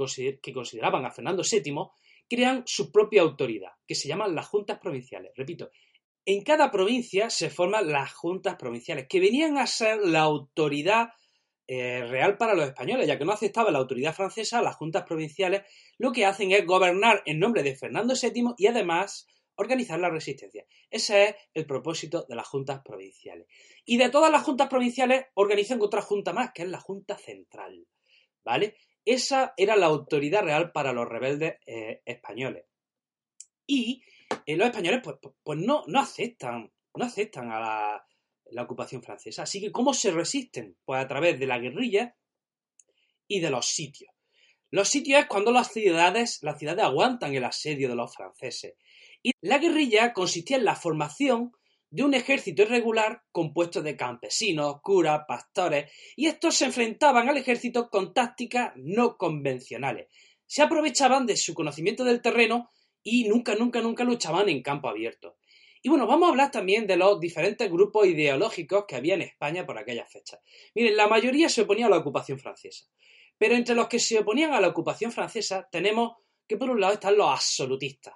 consideraban 0.52 1.04
a 1.04 1.10
Fernando 1.10 1.42
VII, 1.42 1.74
crean 2.28 2.62
su 2.66 2.90
propia 2.90 3.22
autoridad, 3.22 3.72
que 3.86 3.94
se 3.94 4.08
llaman 4.08 4.34
las 4.34 4.48
juntas 4.48 4.78
provinciales. 4.78 5.32
Repito, 5.36 5.70
en 6.24 6.42
cada 6.42 6.70
provincia 6.70 7.30
se 7.30 7.50
forman 7.50 7.92
las 7.92 8.12
juntas 8.14 8.56
provinciales, 8.56 9.06
que 9.08 9.20
venían 9.20 9.58
a 9.58 9.66
ser 9.66 9.98
la 9.98 10.20
autoridad 10.20 11.10
eh, 11.68 12.04
real 12.06 12.36
para 12.36 12.54
los 12.54 12.66
españoles, 12.66 13.06
ya 13.06 13.18
que 13.18 13.24
no 13.24 13.32
aceptaba 13.32 13.70
la 13.70 13.78
autoridad 13.78 14.14
francesa, 14.14 14.62
las 14.62 14.76
juntas 14.76 15.04
provinciales 15.04 15.62
lo 15.98 16.12
que 16.12 16.24
hacen 16.24 16.52
es 16.52 16.64
gobernar 16.64 17.22
en 17.26 17.38
nombre 17.38 17.62
de 17.62 17.76
Fernando 17.76 18.14
VII 18.20 18.54
y 18.56 18.66
además 18.66 19.26
organizar 19.56 19.98
la 19.98 20.10
resistencia. 20.10 20.64
Ese 20.90 21.24
es 21.24 21.36
el 21.54 21.66
propósito 21.66 22.24
de 22.28 22.36
las 22.36 22.46
juntas 22.46 22.80
provinciales. 22.84 23.46
Y 23.84 23.96
de 23.96 24.10
todas 24.10 24.30
las 24.30 24.42
juntas 24.42 24.68
provinciales 24.68 25.26
organizan 25.34 25.80
otra 25.80 26.02
junta 26.02 26.32
más, 26.32 26.52
que 26.52 26.62
es 26.62 26.68
la 26.68 26.80
Junta 26.80 27.16
Central. 27.18 27.86
¿Vale? 28.44 28.76
Esa 29.04 29.54
era 29.56 29.76
la 29.76 29.86
autoridad 29.86 30.42
real 30.42 30.72
para 30.72 30.92
los 30.92 31.08
rebeldes 31.08 31.54
eh, 31.66 32.02
españoles. 32.04 32.64
Y 33.66 34.02
eh, 34.44 34.56
los 34.56 34.66
españoles 34.68 35.00
pues, 35.02 35.16
pues, 35.20 35.34
pues, 35.42 35.58
no, 35.58 35.84
aceptan, 35.96 36.72
no 36.94 37.04
aceptan 37.04 37.50
a 37.50 37.60
la, 37.60 38.06
la, 38.50 38.62
ocupación 38.62 39.02
francesa. 39.02 39.42
Así 39.42 39.60
que, 39.60 39.72
¿cómo 39.72 39.94
se 39.94 40.10
resisten? 40.10 40.76
Pues 40.84 41.02
a 41.02 41.08
través 41.08 41.38
de 41.38 41.46
la 41.46 41.58
guerrilla 41.58 42.16
y 43.26 43.40
de 43.40 43.50
los 43.50 43.66
sitios. 43.66 44.12
Los 44.70 44.88
sitios 44.88 45.20
es 45.20 45.26
cuando 45.26 45.52
las 45.52 45.72
ciudades, 45.72 46.40
las 46.42 46.58
ciudades 46.58 46.84
aguantan 46.84 47.34
el 47.34 47.44
asedio 47.44 47.88
de 47.88 47.94
los 47.94 48.14
franceses. 48.14 48.74
Y 49.26 49.32
la 49.40 49.58
guerrilla 49.58 50.12
consistía 50.12 50.56
en 50.56 50.64
la 50.64 50.76
formación 50.76 51.50
de 51.90 52.04
un 52.04 52.14
ejército 52.14 52.62
irregular 52.62 53.24
compuesto 53.32 53.82
de 53.82 53.96
campesinos, 53.96 54.80
curas, 54.80 55.22
pastores, 55.26 55.90
y 56.14 56.26
estos 56.26 56.54
se 56.54 56.66
enfrentaban 56.66 57.28
al 57.28 57.36
ejército 57.36 57.90
con 57.90 58.14
tácticas 58.14 58.74
no 58.76 59.16
convencionales. 59.16 60.06
Se 60.46 60.62
aprovechaban 60.62 61.26
de 61.26 61.36
su 61.36 61.54
conocimiento 61.54 62.04
del 62.04 62.22
terreno 62.22 62.70
y 63.02 63.28
nunca, 63.28 63.56
nunca, 63.56 63.80
nunca 63.80 64.04
luchaban 64.04 64.48
en 64.48 64.62
campo 64.62 64.88
abierto. 64.88 65.38
Y 65.82 65.88
bueno, 65.88 66.06
vamos 66.06 66.28
a 66.28 66.30
hablar 66.30 66.52
también 66.52 66.86
de 66.86 66.96
los 66.96 67.18
diferentes 67.18 67.68
grupos 67.68 68.06
ideológicos 68.06 68.84
que 68.86 68.94
había 68.94 69.14
en 69.14 69.22
España 69.22 69.66
por 69.66 69.76
aquellas 69.76 70.08
fechas. 70.08 70.38
Miren, 70.72 70.96
la 70.96 71.08
mayoría 71.08 71.48
se 71.48 71.62
oponía 71.62 71.86
a 71.86 71.90
la 71.90 71.98
ocupación 71.98 72.38
francesa. 72.38 72.86
Pero 73.36 73.56
entre 73.56 73.74
los 73.74 73.88
que 73.88 73.98
se 73.98 74.20
oponían 74.20 74.52
a 74.52 74.60
la 74.60 74.68
ocupación 74.68 75.10
francesa 75.10 75.68
tenemos 75.68 76.12
que 76.46 76.56
por 76.56 76.70
un 76.70 76.80
lado 76.80 76.94
están 76.94 77.16
los 77.16 77.28
absolutistas, 77.28 78.14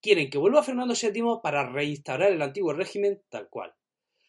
quieren 0.00 0.30
que 0.30 0.38
vuelva 0.38 0.62
Fernando 0.62 0.94
VII 0.94 1.40
para 1.42 1.68
reinstaurar 1.68 2.32
el 2.32 2.42
antiguo 2.42 2.72
régimen 2.72 3.22
tal 3.28 3.48
cual. 3.48 3.74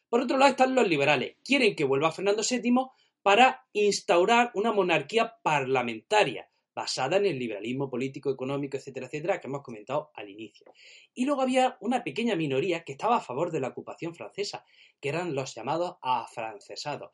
Por 0.10 0.22
otro 0.22 0.38
lado 0.38 0.52
están 0.52 0.76
los 0.76 0.88
liberales, 0.88 1.36
quieren 1.44 1.76
que 1.76 1.84
vuelva 1.84 2.12
Fernando 2.12 2.42
VII 2.50 2.88
para 3.22 3.66
instaurar 3.74 4.52
una 4.54 4.72
monarquía 4.72 5.36
parlamentaria 5.44 6.50
basada 6.74 7.18
en 7.18 7.26
el 7.26 7.38
liberalismo 7.38 7.90
político, 7.90 8.32
económico, 8.32 8.78
etcétera, 8.78 9.08
etcétera, 9.08 9.40
que 9.40 9.48
hemos 9.48 9.64
comentado 9.64 10.12
al 10.14 10.30
inicio. 10.30 10.72
Y 11.14 11.26
luego 11.26 11.42
había 11.42 11.78
una 11.82 12.04
pequeña 12.04 12.36
minoría 12.36 12.86
que 12.86 12.94
estaba 12.94 13.18
a 13.18 13.22
favor 13.22 13.52
de 13.52 13.60
la 13.60 13.68
ocupación 13.68 14.16
francesa, 14.16 14.64
que 15.02 15.10
eran 15.10 15.36
los 15.36 15.54
llamados 15.54 15.98
afrancesados. 16.02 17.12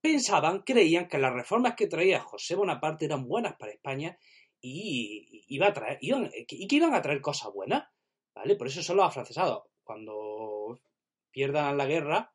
Pensaban, 0.00 0.60
creían 0.60 1.08
que 1.08 1.18
las 1.18 1.32
reformas 1.32 1.74
que 1.74 1.88
traía 1.88 2.20
José 2.20 2.54
Bonaparte 2.54 3.06
eran 3.06 3.26
buenas 3.26 3.56
para 3.56 3.72
España 3.72 4.16
y, 4.60 5.44
iba 5.48 5.68
a 5.68 5.72
traer, 5.72 5.98
y 6.00 6.66
que 6.66 6.76
iban 6.76 6.94
a 6.94 7.02
traer 7.02 7.20
cosas 7.20 7.52
buenas, 7.52 7.88
¿vale? 8.34 8.56
Por 8.56 8.66
eso 8.66 8.82
son 8.82 8.96
los 8.96 9.06
afrancesados. 9.06 9.64
Cuando 9.82 10.80
pierdan 11.30 11.76
la 11.76 11.86
guerra, 11.86 12.34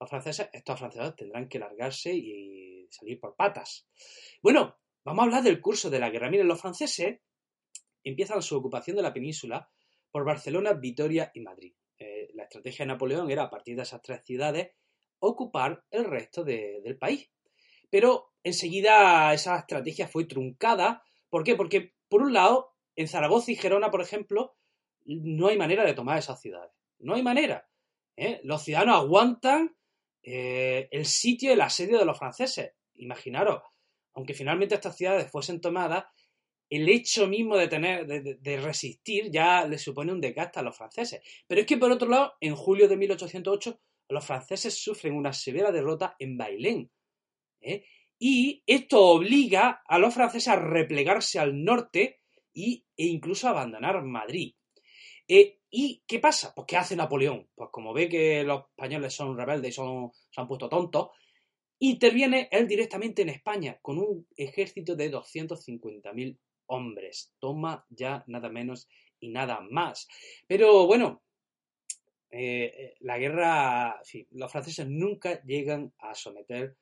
los 0.00 0.08
franceses, 0.08 0.48
estos 0.52 0.74
afrancesados 0.74 1.16
tendrán 1.16 1.48
que 1.48 1.58
largarse 1.58 2.12
y 2.14 2.88
salir 2.90 3.18
por 3.20 3.36
patas. 3.36 3.86
Bueno, 4.42 4.76
vamos 5.04 5.22
a 5.22 5.24
hablar 5.26 5.42
del 5.42 5.60
curso 5.60 5.90
de 5.90 5.98
la 5.98 6.10
guerra. 6.10 6.30
Miren, 6.30 6.48
los 6.48 6.60
franceses 6.60 7.20
empiezan 8.02 8.42
su 8.42 8.56
ocupación 8.56 8.96
de 8.96 9.02
la 9.02 9.12
península 9.12 9.70
por 10.10 10.24
Barcelona, 10.24 10.74
Vitoria 10.74 11.30
y 11.34 11.40
Madrid. 11.40 11.74
Eh, 11.98 12.28
la 12.34 12.44
estrategia 12.44 12.84
de 12.84 12.92
Napoleón 12.92 13.30
era, 13.30 13.44
a 13.44 13.50
partir 13.50 13.76
de 13.76 13.82
esas 13.82 14.02
tres 14.02 14.22
ciudades, 14.24 14.72
ocupar 15.18 15.84
el 15.90 16.04
resto 16.04 16.44
del 16.44 16.98
país. 16.98 17.30
Pero 17.90 18.32
enseguida 18.42 19.32
esa 19.32 19.58
estrategia 19.58 20.08
fue 20.08 20.24
truncada 20.24 21.02
¿Por 21.34 21.42
qué? 21.42 21.56
Porque, 21.56 21.94
por 22.08 22.22
un 22.22 22.32
lado, 22.32 22.76
en 22.94 23.08
Zaragoza 23.08 23.50
y 23.50 23.56
Gerona, 23.56 23.90
por 23.90 24.00
ejemplo, 24.00 24.56
no 25.04 25.48
hay 25.48 25.58
manera 25.58 25.84
de 25.84 25.92
tomar 25.92 26.16
esas 26.16 26.40
ciudades. 26.40 26.70
No 27.00 27.16
hay 27.16 27.24
manera. 27.24 27.68
¿eh? 28.16 28.40
Los 28.44 28.62
ciudadanos 28.62 28.98
aguantan 28.98 29.76
eh, 30.22 30.86
el 30.92 31.06
sitio, 31.06 31.52
el 31.52 31.60
asedio 31.60 31.98
de 31.98 32.04
los 32.04 32.16
franceses. 32.16 32.74
Imaginaros, 32.94 33.62
aunque 34.14 34.32
finalmente 34.32 34.76
estas 34.76 34.96
ciudades 34.96 35.28
fuesen 35.28 35.60
tomadas, 35.60 36.04
el 36.70 36.88
hecho 36.88 37.26
mismo 37.26 37.56
de 37.56 37.66
tener, 37.66 38.06
de, 38.06 38.56
resistir, 38.58 39.28
ya 39.32 39.66
le 39.66 39.78
supone 39.78 40.12
un 40.12 40.20
desgaste 40.20 40.60
a 40.60 40.62
los 40.62 40.76
franceses. 40.76 41.20
Pero 41.48 41.62
es 41.62 41.66
que 41.66 41.78
por 41.78 41.90
otro 41.90 42.08
lado, 42.08 42.34
en 42.40 42.54
julio 42.54 42.86
de 42.86 42.96
1808, 42.96 43.80
los 44.10 44.24
franceses 44.24 44.80
sufren 44.80 45.16
una 45.16 45.32
severa 45.32 45.72
derrota 45.72 46.14
en 46.20 46.38
Bailén. 46.38 46.92
¿eh? 47.60 47.84
Y 48.26 48.62
esto 48.66 49.02
obliga 49.02 49.82
a 49.86 49.98
los 49.98 50.14
franceses 50.14 50.48
a 50.48 50.56
replegarse 50.56 51.38
al 51.38 51.62
norte 51.62 52.22
y, 52.54 52.86
e 52.96 53.04
incluso 53.04 53.46
a 53.46 53.50
abandonar 53.50 54.02
Madrid. 54.02 54.54
Eh, 55.28 55.58
¿Y 55.68 56.02
qué 56.06 56.20
pasa? 56.20 56.54
Pues 56.54 56.66
¿qué 56.66 56.78
hace 56.78 56.96
Napoleón? 56.96 57.46
Pues 57.54 57.68
como 57.70 57.92
ve 57.92 58.08
que 58.08 58.42
los 58.42 58.62
españoles 58.70 59.12
son 59.12 59.36
rebeldes 59.36 59.68
y 59.68 59.72
son, 59.74 60.10
se 60.30 60.40
han 60.40 60.48
puesto 60.48 60.70
tontos, 60.70 61.10
interviene 61.80 62.48
él 62.50 62.66
directamente 62.66 63.20
en 63.20 63.28
España 63.28 63.78
con 63.82 63.98
un 63.98 64.26
ejército 64.38 64.96
de 64.96 65.12
250.000 65.12 66.38
hombres. 66.68 67.34
Toma 67.38 67.84
ya 67.90 68.24
nada 68.26 68.48
menos 68.48 68.88
y 69.20 69.28
nada 69.28 69.60
más. 69.68 70.08
Pero 70.48 70.86
bueno, 70.86 71.22
eh, 72.30 72.72
eh, 72.74 72.94
la 73.00 73.18
guerra, 73.18 74.00
los 74.30 74.50
franceses 74.50 74.88
nunca 74.88 75.42
llegan 75.42 75.92
a 75.98 76.14
someter 76.14 76.78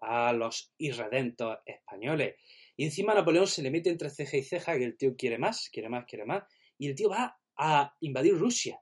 a 0.00 0.32
los 0.32 0.72
irredentos 0.78 1.58
españoles. 1.64 2.36
Y 2.76 2.84
encima 2.84 3.14
Napoleón 3.14 3.46
se 3.46 3.62
le 3.62 3.70
mete 3.70 3.90
entre 3.90 4.10
ceja 4.10 4.36
y 4.36 4.42
ceja 4.42 4.76
que 4.76 4.84
el 4.84 4.96
tío 4.96 5.16
quiere 5.16 5.38
más, 5.38 5.70
quiere 5.70 5.88
más, 5.88 6.04
quiere 6.06 6.24
más, 6.24 6.44
y 6.78 6.88
el 6.88 6.94
tío 6.94 7.08
va 7.10 7.38
a 7.56 7.94
invadir 8.00 8.34
Rusia. 8.34 8.80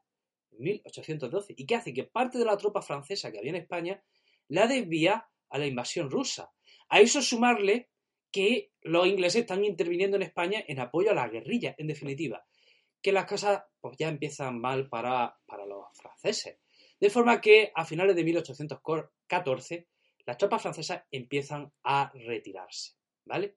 1812, 0.58 1.54
y 1.56 1.66
que 1.66 1.74
hace 1.74 1.92
que 1.92 2.04
parte 2.04 2.38
de 2.38 2.44
la 2.44 2.56
tropa 2.56 2.82
francesa 2.82 3.30
que 3.30 3.38
había 3.38 3.50
en 3.50 3.56
España 3.56 4.02
la 4.48 4.66
desvía 4.66 5.28
a 5.50 5.58
la 5.58 5.66
invasión 5.66 6.10
rusa. 6.10 6.52
A 6.88 7.00
eso 7.00 7.22
sumarle 7.22 7.90
que 8.30 8.72
los 8.82 9.06
ingleses 9.06 9.42
están 9.42 9.64
interviniendo 9.64 10.16
en 10.16 10.22
España 10.22 10.64
en 10.66 10.80
apoyo 10.80 11.10
a 11.10 11.14
la 11.14 11.28
guerrilla, 11.28 11.74
en 11.78 11.86
definitiva, 11.86 12.44
que 13.00 13.12
las 13.12 13.26
cosas 13.26 13.62
pues, 13.80 13.96
ya 13.96 14.08
empiezan 14.08 14.60
mal 14.60 14.88
para, 14.88 15.36
para 15.46 15.66
los 15.66 15.86
franceses. 15.94 16.58
De 17.00 17.10
forma 17.10 17.40
que 17.40 17.70
a 17.74 17.84
finales 17.84 18.16
de 18.16 18.24
1814 18.24 19.88
las 20.26 20.38
tropas 20.38 20.62
francesas 20.62 21.02
empiezan 21.10 21.72
a 21.84 22.10
retirarse, 22.14 22.92
¿vale? 23.24 23.56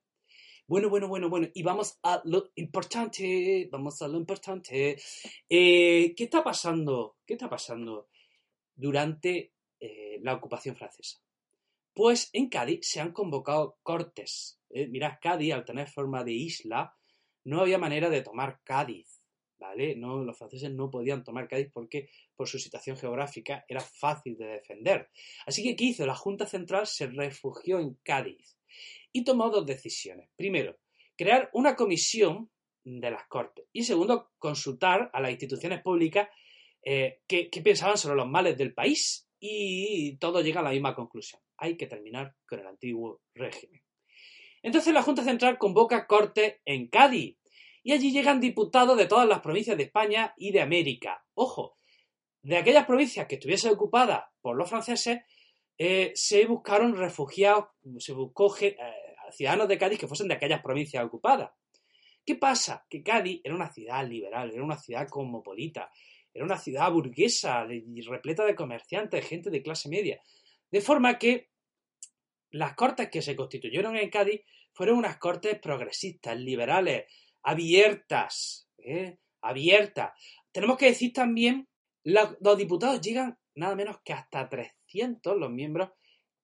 Bueno, 0.66 0.90
bueno, 0.90 1.08
bueno, 1.08 1.30
bueno, 1.30 1.48
y 1.54 1.62
vamos 1.62 1.98
a 2.02 2.20
lo 2.26 2.50
importante, 2.56 3.66
vamos 3.72 4.02
a 4.02 4.08
lo 4.08 4.18
importante. 4.18 5.00
Eh, 5.48 6.14
¿Qué 6.14 6.24
está 6.24 6.44
pasando? 6.44 7.16
¿Qué 7.24 7.34
está 7.34 7.48
pasando 7.48 8.08
durante 8.74 9.54
eh, 9.80 10.18
la 10.20 10.34
ocupación 10.34 10.76
francesa? 10.76 11.22
Pues 11.94 12.28
en 12.34 12.50
Cádiz 12.50 12.80
se 12.82 13.00
han 13.00 13.12
convocado 13.12 13.78
cortes. 13.82 14.60
¿eh? 14.68 14.88
Mirad, 14.88 15.14
Cádiz, 15.22 15.54
al 15.54 15.64
tener 15.64 15.88
forma 15.88 16.22
de 16.22 16.32
isla, 16.32 16.94
no 17.44 17.62
había 17.62 17.78
manera 17.78 18.10
de 18.10 18.20
tomar 18.20 18.60
Cádiz. 18.62 19.17
¿Vale? 19.58 19.96
No, 19.96 20.22
los 20.22 20.38
franceses 20.38 20.70
no 20.70 20.88
podían 20.88 21.24
tomar 21.24 21.48
Cádiz 21.48 21.70
porque 21.72 22.08
por 22.36 22.48
su 22.48 22.60
situación 22.60 22.96
geográfica 22.96 23.64
era 23.68 23.80
fácil 23.80 24.36
de 24.36 24.46
defender. 24.46 25.10
Así 25.46 25.64
que, 25.64 25.74
¿qué 25.74 25.86
hizo? 25.86 26.06
La 26.06 26.14
Junta 26.14 26.46
Central 26.46 26.86
se 26.86 27.08
refugió 27.08 27.80
en 27.80 27.94
Cádiz 28.04 28.56
y 29.12 29.24
tomó 29.24 29.50
dos 29.50 29.66
decisiones. 29.66 30.30
Primero, 30.36 30.78
crear 31.16 31.50
una 31.52 31.74
comisión 31.74 32.50
de 32.84 33.10
las 33.10 33.26
Cortes 33.26 33.66
y 33.72 33.82
segundo, 33.82 34.30
consultar 34.38 35.10
a 35.12 35.20
las 35.20 35.30
instituciones 35.30 35.82
públicas 35.82 36.28
eh, 36.82 37.20
qué, 37.26 37.50
pensaban 37.62 37.98
sobre 37.98 38.16
los 38.16 38.28
males 38.28 38.56
del 38.56 38.72
país 38.72 39.28
y 39.40 40.16
todo 40.18 40.40
llega 40.40 40.60
a 40.60 40.64
la 40.64 40.70
misma 40.70 40.94
conclusión. 40.94 41.42
Hay 41.56 41.76
que 41.76 41.86
terminar 41.86 42.34
con 42.46 42.60
el 42.60 42.66
antiguo 42.66 43.20
régimen. 43.34 43.82
Entonces 44.62 44.92
la 44.94 45.02
Junta 45.02 45.22
Central 45.22 45.58
convoca 45.58 46.06
Cortes 46.06 46.56
en 46.64 46.88
Cádiz 46.88 47.36
y 47.88 47.92
allí 47.92 48.12
llegan 48.12 48.38
diputados 48.38 48.98
de 48.98 49.06
todas 49.06 49.26
las 49.26 49.40
provincias 49.40 49.74
de 49.74 49.84
España 49.84 50.34
y 50.36 50.52
de 50.52 50.60
América. 50.60 51.24
Ojo, 51.32 51.78
de 52.42 52.58
aquellas 52.58 52.84
provincias 52.84 53.26
que 53.26 53.36
estuviesen 53.36 53.72
ocupadas 53.72 54.24
por 54.42 54.58
los 54.58 54.68
franceses, 54.68 55.20
eh, 55.78 56.12
se 56.14 56.44
buscaron 56.44 56.94
refugiados, 56.94 57.68
se 57.96 58.12
buscó 58.12 58.54
eh, 58.60 58.76
ciudadanos 59.32 59.68
de 59.68 59.78
Cádiz 59.78 59.98
que 59.98 60.06
fuesen 60.06 60.28
de 60.28 60.34
aquellas 60.34 60.60
provincias 60.60 61.02
ocupadas. 61.02 61.50
¿Qué 62.26 62.34
pasa? 62.34 62.84
Que 62.90 63.02
Cádiz 63.02 63.40
era 63.42 63.54
una 63.54 63.72
ciudad 63.72 64.06
liberal, 64.06 64.50
era 64.52 64.62
una 64.62 64.76
ciudad 64.76 65.08
cosmopolita, 65.08 65.90
era 66.34 66.44
una 66.44 66.58
ciudad 66.58 66.92
burguesa, 66.92 67.64
repleta 67.64 68.44
de 68.44 68.54
comerciantes, 68.54 69.26
gente 69.26 69.48
de 69.48 69.62
clase 69.62 69.88
media. 69.88 70.20
De 70.70 70.82
forma 70.82 71.18
que 71.18 71.48
las 72.50 72.74
cortes 72.74 73.08
que 73.08 73.22
se 73.22 73.34
constituyeron 73.34 73.96
en 73.96 74.10
Cádiz 74.10 74.42
fueron 74.74 74.98
unas 74.98 75.16
cortes 75.16 75.58
progresistas, 75.58 76.38
liberales, 76.38 77.06
abiertas, 77.42 78.68
¿eh? 78.78 79.18
abiertas. 79.40 80.12
Tenemos 80.52 80.76
que 80.76 80.86
decir 80.86 81.12
también, 81.12 81.68
los, 82.04 82.38
diputados 82.56 83.00
llegan 83.00 83.38
nada 83.54 83.74
menos 83.74 84.00
que 84.04 84.12
hasta 84.12 84.48
300 84.48 85.36
los 85.36 85.50
miembros 85.50 85.90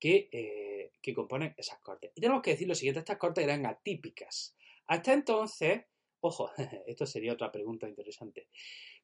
eh, 0.00 0.90
que, 1.00 1.14
componen 1.14 1.54
esas 1.56 1.78
cortes. 1.80 2.12
Y 2.14 2.20
tenemos 2.20 2.42
que 2.42 2.50
decir 2.50 2.68
lo 2.68 2.74
siguiente, 2.74 3.00
estas 3.00 3.16
cortes 3.16 3.44
eran 3.44 3.64
atípicas. 3.64 4.54
Hasta 4.86 5.12
entonces, 5.12 5.84
ojo, 6.20 6.50
esto 6.86 7.06
sería 7.06 7.32
otra 7.32 7.50
pregunta 7.50 7.88
interesante. 7.88 8.48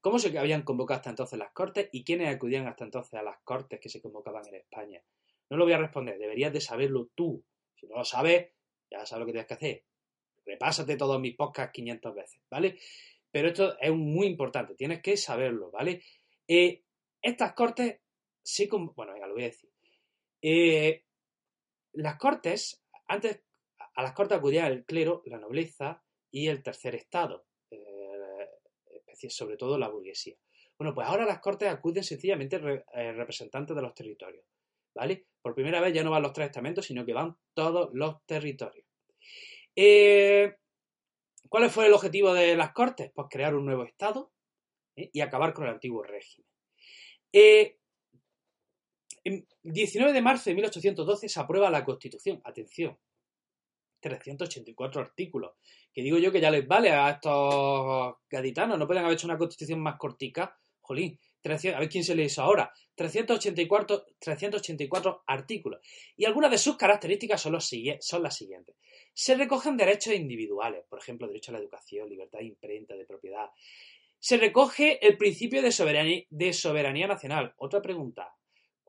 ¿Cómo 0.00 0.18
se 0.18 0.36
habían 0.38 0.62
convocado 0.62 0.98
hasta 0.98 1.10
entonces 1.10 1.38
las 1.38 1.52
cortes 1.52 1.88
y 1.92 2.04
quiénes 2.04 2.34
acudían 2.34 2.66
hasta 2.66 2.84
entonces 2.84 3.14
a 3.14 3.22
las 3.22 3.38
cortes 3.44 3.80
que 3.80 3.88
se 3.88 4.00
convocaban 4.00 4.46
en 4.48 4.56
España? 4.56 5.02
No 5.48 5.56
lo 5.56 5.64
voy 5.64 5.72
a 5.72 5.78
responder, 5.78 6.18
deberías 6.18 6.52
de 6.52 6.60
saberlo 6.60 7.10
tú. 7.14 7.44
Si 7.74 7.86
no 7.86 7.96
lo 7.96 8.04
sabes, 8.04 8.52
ya 8.90 9.04
sabes 9.06 9.20
lo 9.20 9.26
que 9.26 9.32
tienes 9.32 9.48
que 9.48 9.54
hacer. 9.54 9.84
Repásate 10.50 10.96
todos 10.96 11.20
mis 11.20 11.36
podcasts 11.36 11.72
500 11.72 12.12
veces, 12.12 12.42
¿vale? 12.50 12.76
Pero 13.30 13.48
esto 13.48 13.78
es 13.78 13.92
muy 13.92 14.26
importante, 14.26 14.74
tienes 14.74 15.00
que 15.00 15.16
saberlo, 15.16 15.70
¿vale? 15.70 16.02
Eh, 16.48 16.82
estas 17.22 17.52
cortes 17.52 18.00
sí, 18.42 18.68
bueno, 18.96 19.16
ya 19.16 19.28
lo 19.28 19.34
voy 19.34 19.44
a 19.44 19.46
decir. 19.46 19.70
Eh, 20.42 21.04
las 21.92 22.16
cortes, 22.16 22.82
antes 23.06 23.42
a 23.94 24.02
las 24.02 24.12
cortes 24.12 24.38
acudía 24.38 24.66
el 24.66 24.84
clero, 24.84 25.22
la 25.26 25.38
nobleza 25.38 26.02
y 26.32 26.48
el 26.48 26.64
tercer 26.64 26.96
estado, 26.96 27.46
eh, 27.70 28.48
sobre 29.28 29.56
todo 29.56 29.78
la 29.78 29.88
burguesía. 29.88 30.34
Bueno, 30.76 30.92
pues 30.92 31.06
ahora 31.06 31.26
las 31.26 31.38
cortes 31.38 31.68
acuden 31.68 32.02
sencillamente 32.02 32.58
representantes 32.58 33.76
de 33.76 33.82
los 33.82 33.94
territorios, 33.94 34.44
¿vale? 34.94 35.26
Por 35.40 35.54
primera 35.54 35.80
vez 35.80 35.94
ya 35.94 36.02
no 36.02 36.10
van 36.10 36.22
los 36.22 36.32
tres 36.32 36.46
estamentos, 36.46 36.86
sino 36.86 37.04
que 37.04 37.12
van 37.12 37.36
todos 37.54 37.90
los 37.92 38.24
territorios. 38.26 38.89
¿Cuál 41.48 41.70
fue 41.70 41.86
el 41.86 41.92
objetivo 41.92 42.34
de 42.34 42.54
las 42.56 42.72
cortes? 42.72 43.10
Pues 43.14 43.28
crear 43.30 43.54
un 43.54 43.64
nuevo 43.64 43.84
estado 43.84 44.32
y 44.94 45.20
acabar 45.20 45.54
con 45.54 45.64
el 45.64 45.70
antiguo 45.70 46.02
régimen. 46.02 46.46
El 47.32 47.76
19 49.62 50.12
de 50.12 50.22
marzo 50.22 50.50
de 50.50 50.54
1812 50.54 51.28
se 51.28 51.40
aprueba 51.40 51.70
la 51.70 51.84
Constitución. 51.84 52.40
Atención, 52.44 52.98
384 54.00 55.00
artículos. 55.00 55.52
Que 55.92 56.02
digo 56.02 56.18
yo 56.18 56.32
que 56.32 56.40
ya 56.40 56.50
les 56.50 56.66
vale 56.66 56.90
a 56.90 57.10
estos 57.10 58.14
gaditanos. 58.28 58.78
No 58.78 58.86
pueden 58.86 59.04
haber 59.04 59.16
hecho 59.16 59.26
una 59.26 59.38
constitución 59.38 59.80
más 59.80 59.96
cortica. 59.96 60.58
Jolín, 60.80 61.18
a 61.44 61.80
ver 61.80 61.88
quién 61.88 62.04
se 62.04 62.14
lee 62.14 62.24
eso 62.24 62.42
ahora. 62.42 62.72
384, 62.94 64.04
384 64.18 65.24
artículos. 65.26 65.80
Y 66.16 66.24
algunas 66.24 66.50
de 66.50 66.58
sus 66.58 66.76
características 66.76 67.40
son, 67.40 67.52
las 67.52 67.66
siguientes. 68.36 68.76
Se 69.12 69.34
recogen 69.34 69.76
derechos 69.76 70.14
individuales, 70.14 70.84
por 70.88 70.98
ejemplo, 70.98 71.26
derecho 71.26 71.50
a 71.50 71.54
la 71.54 71.60
educación, 71.60 72.08
libertad 72.08 72.40
de 72.40 72.46
imprenta, 72.46 72.94
de 72.94 73.06
propiedad. 73.06 73.48
Se 74.18 74.36
recoge 74.36 75.04
el 75.06 75.16
principio 75.16 75.62
de 75.62 75.72
soberanía 76.52 77.06
nacional. 77.06 77.54
Otra 77.56 77.80
pregunta. 77.80 78.34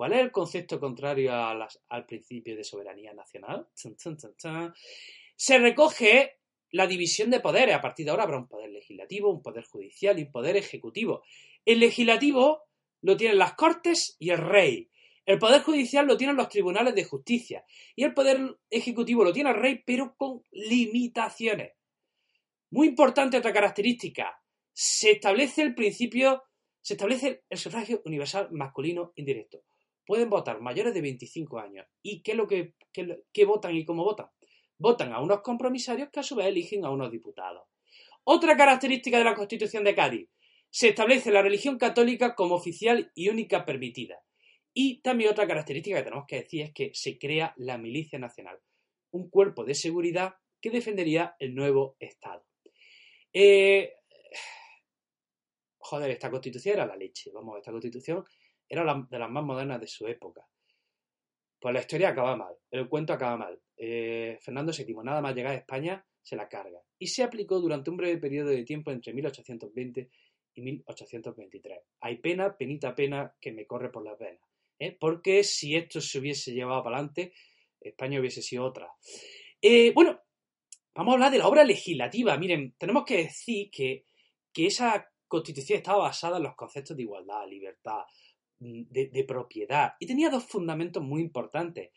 ¿Cuál 0.01 0.13
es 0.13 0.19
el 0.19 0.31
concepto 0.31 0.79
contrario 0.79 1.31
al 1.33 2.05
principio 2.07 2.55
de 2.55 2.63
soberanía 2.63 3.13
nacional? 3.13 3.67
Se 5.35 5.57
recoge 5.59 6.39
la 6.71 6.87
división 6.87 7.29
de 7.29 7.39
poderes. 7.39 7.75
A 7.75 7.81
partir 7.81 8.05
de 8.05 8.11
ahora 8.11 8.23
habrá 8.23 8.37
un 8.37 8.47
poder 8.47 8.71
legislativo, 8.71 9.29
un 9.29 9.43
poder 9.43 9.63
judicial 9.65 10.17
y 10.17 10.23
un 10.23 10.31
poder 10.31 10.57
ejecutivo. 10.57 11.23
El 11.65 11.79
legislativo 11.79 12.63
lo 13.01 13.17
tienen 13.17 13.37
las 13.37 13.53
Cortes 13.53 14.15
y 14.19 14.29
el 14.29 14.37
Rey. 14.37 14.89
El 15.25 15.39
poder 15.39 15.61
judicial 15.61 16.07
lo 16.07 16.17
tienen 16.17 16.35
los 16.35 16.49
tribunales 16.49 16.95
de 16.95 17.03
justicia. 17.03 17.63
Y 17.95 18.03
el 18.03 18.13
poder 18.13 18.57
ejecutivo 18.69 19.23
lo 19.23 19.33
tiene 19.33 19.51
el 19.51 19.55
Rey, 19.55 19.83
pero 19.85 20.15
con 20.17 20.43
limitaciones. 20.51 21.73
Muy 22.71 22.87
importante 22.87 23.37
otra 23.37 23.53
característica. 23.53 24.41
Se 24.73 25.11
establece 25.11 25.61
el 25.61 25.75
principio, 25.75 26.43
se 26.81 26.93
establece 26.93 27.43
el 27.49 27.57
sufragio 27.57 28.01
universal 28.05 28.49
masculino 28.51 29.13
indirecto 29.15 29.63
pueden 30.11 30.29
votar 30.29 30.59
mayores 30.59 30.93
de 30.93 30.99
25 30.99 31.59
años. 31.59 31.87
¿Y 32.01 32.21
qué 32.21 32.31
es 32.31 32.37
lo 32.37 32.45
que, 32.45 32.73
votan 33.45 33.75
y 33.75 33.85
cómo 33.85 34.03
votan? 34.03 34.27
Votan 34.77 35.13
a 35.13 35.21
unos 35.21 35.41
compromisarios 35.41 36.09
que 36.09 36.19
a 36.19 36.23
su 36.23 36.35
vez 36.35 36.47
eligen 36.47 36.83
a 36.83 36.89
unos 36.89 37.09
diputados. 37.11 37.63
Otra 38.25 38.57
característica 38.57 39.17
de 39.17 39.23
la 39.23 39.35
Constitución 39.35 39.85
de 39.85 39.95
Cádiz. 39.95 40.29
Se 40.71 40.89
establece 40.89 41.31
la 41.31 41.41
religión 41.41 41.77
católica 41.77 42.33
como 42.33 42.55
oficial 42.55 43.11
y 43.13 43.29
única 43.29 43.65
permitida. 43.65 44.23
Y 44.73 45.01
también 45.01 45.29
otra 45.29 45.45
característica 45.45 45.97
que 45.97 46.03
tenemos 46.03 46.25
que 46.27 46.37
decir 46.37 46.61
es 46.61 46.73
que 46.73 46.91
se 46.93 47.19
crea 47.19 47.53
la 47.57 47.77
Milicia 47.77 48.17
Nacional, 48.17 48.57
un 49.11 49.29
cuerpo 49.29 49.65
de 49.65 49.75
seguridad 49.75 50.35
que 50.61 50.69
defendería 50.69 51.35
el 51.39 51.53
nuevo 51.53 51.97
Estado. 51.99 52.45
Eh, 53.33 53.95
joder, 55.77 56.11
esta 56.11 56.31
constitución 56.31 56.75
era 56.75 56.85
la 56.85 56.95
leche. 56.95 57.31
Vamos, 57.33 57.57
esta 57.57 57.71
constitución 57.71 58.23
era 58.69 59.05
de 59.09 59.19
las 59.19 59.29
más 59.29 59.43
modernas 59.43 59.81
de 59.81 59.87
su 59.87 60.07
época. 60.07 60.47
Pues 61.59 61.73
la 61.73 61.81
historia 61.81 62.09
acaba 62.09 62.35
mal, 62.35 62.55
el 62.71 62.87
cuento 62.87 63.11
acaba 63.13 63.37
mal. 63.37 63.61
Eh, 63.75 64.39
Fernando 64.41 64.71
VII, 64.71 64.95
nada 65.03 65.21
más 65.21 65.35
llegar 65.35 65.51
a 65.51 65.57
España, 65.57 66.05
se 66.21 66.35
la 66.35 66.47
carga. 66.47 66.81
Y 66.97 67.07
se 67.07 67.23
aplicó 67.23 67.59
durante 67.59 67.89
un 67.89 67.97
breve 67.97 68.17
periodo 68.19 68.49
de 68.49 68.63
tiempo 68.63 68.89
entre 68.91 69.13
1820 69.13 70.09
y 70.53 70.61
1823. 70.61 71.79
Hay 72.01 72.17
pena, 72.17 72.57
penita 72.57 72.93
pena 72.95 73.35
que 73.39 73.51
me 73.51 73.65
corre 73.65 73.89
por 73.89 74.03
las 74.03 74.17
venas. 74.17 74.41
¿eh? 74.79 74.95
Porque 74.99 75.43
si 75.43 75.75
esto 75.75 76.01
se 76.01 76.19
hubiese 76.19 76.53
llevado 76.53 76.83
para 76.83 76.97
adelante, 76.97 77.33
España 77.79 78.19
hubiese 78.19 78.41
sido 78.41 78.65
otra. 78.65 78.91
Eh, 79.61 79.91
bueno, 79.93 80.19
vamos 80.93 81.11
a 81.11 81.15
hablar 81.15 81.31
de 81.31 81.37
la 81.37 81.47
obra 81.47 81.63
legislativa. 81.63 82.37
Miren, 82.37 82.75
tenemos 82.77 83.05
que 83.05 83.17
decir 83.17 83.69
que, 83.71 84.05
que 84.51 84.67
esa 84.67 85.09
constitución 85.27 85.77
estaba 85.77 86.03
basada 86.03 86.37
en 86.37 86.43
los 86.43 86.55
conceptos 86.55 86.97
de 86.97 87.03
igualdad, 87.03 87.47
libertad, 87.47 88.01
de, 88.59 89.25
propiedad. 89.27 89.93
Y 89.99 90.05
tenía 90.05 90.29
dos 90.29 90.43
fundamentos 90.43 91.01
muy 91.01 91.21
importantes. 91.21 91.91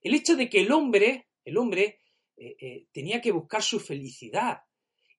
El 0.00 0.14
hecho 0.14 0.36
de 0.36 0.48
que 0.48 0.60
el 0.60 0.72
hombre, 0.72 1.28
el 1.44 1.56
hombre 1.56 2.00
eh, 2.36 2.86
tenía 2.92 3.20
que 3.20 3.32
buscar 3.32 3.62
su 3.62 3.78
felicidad. 3.78 4.62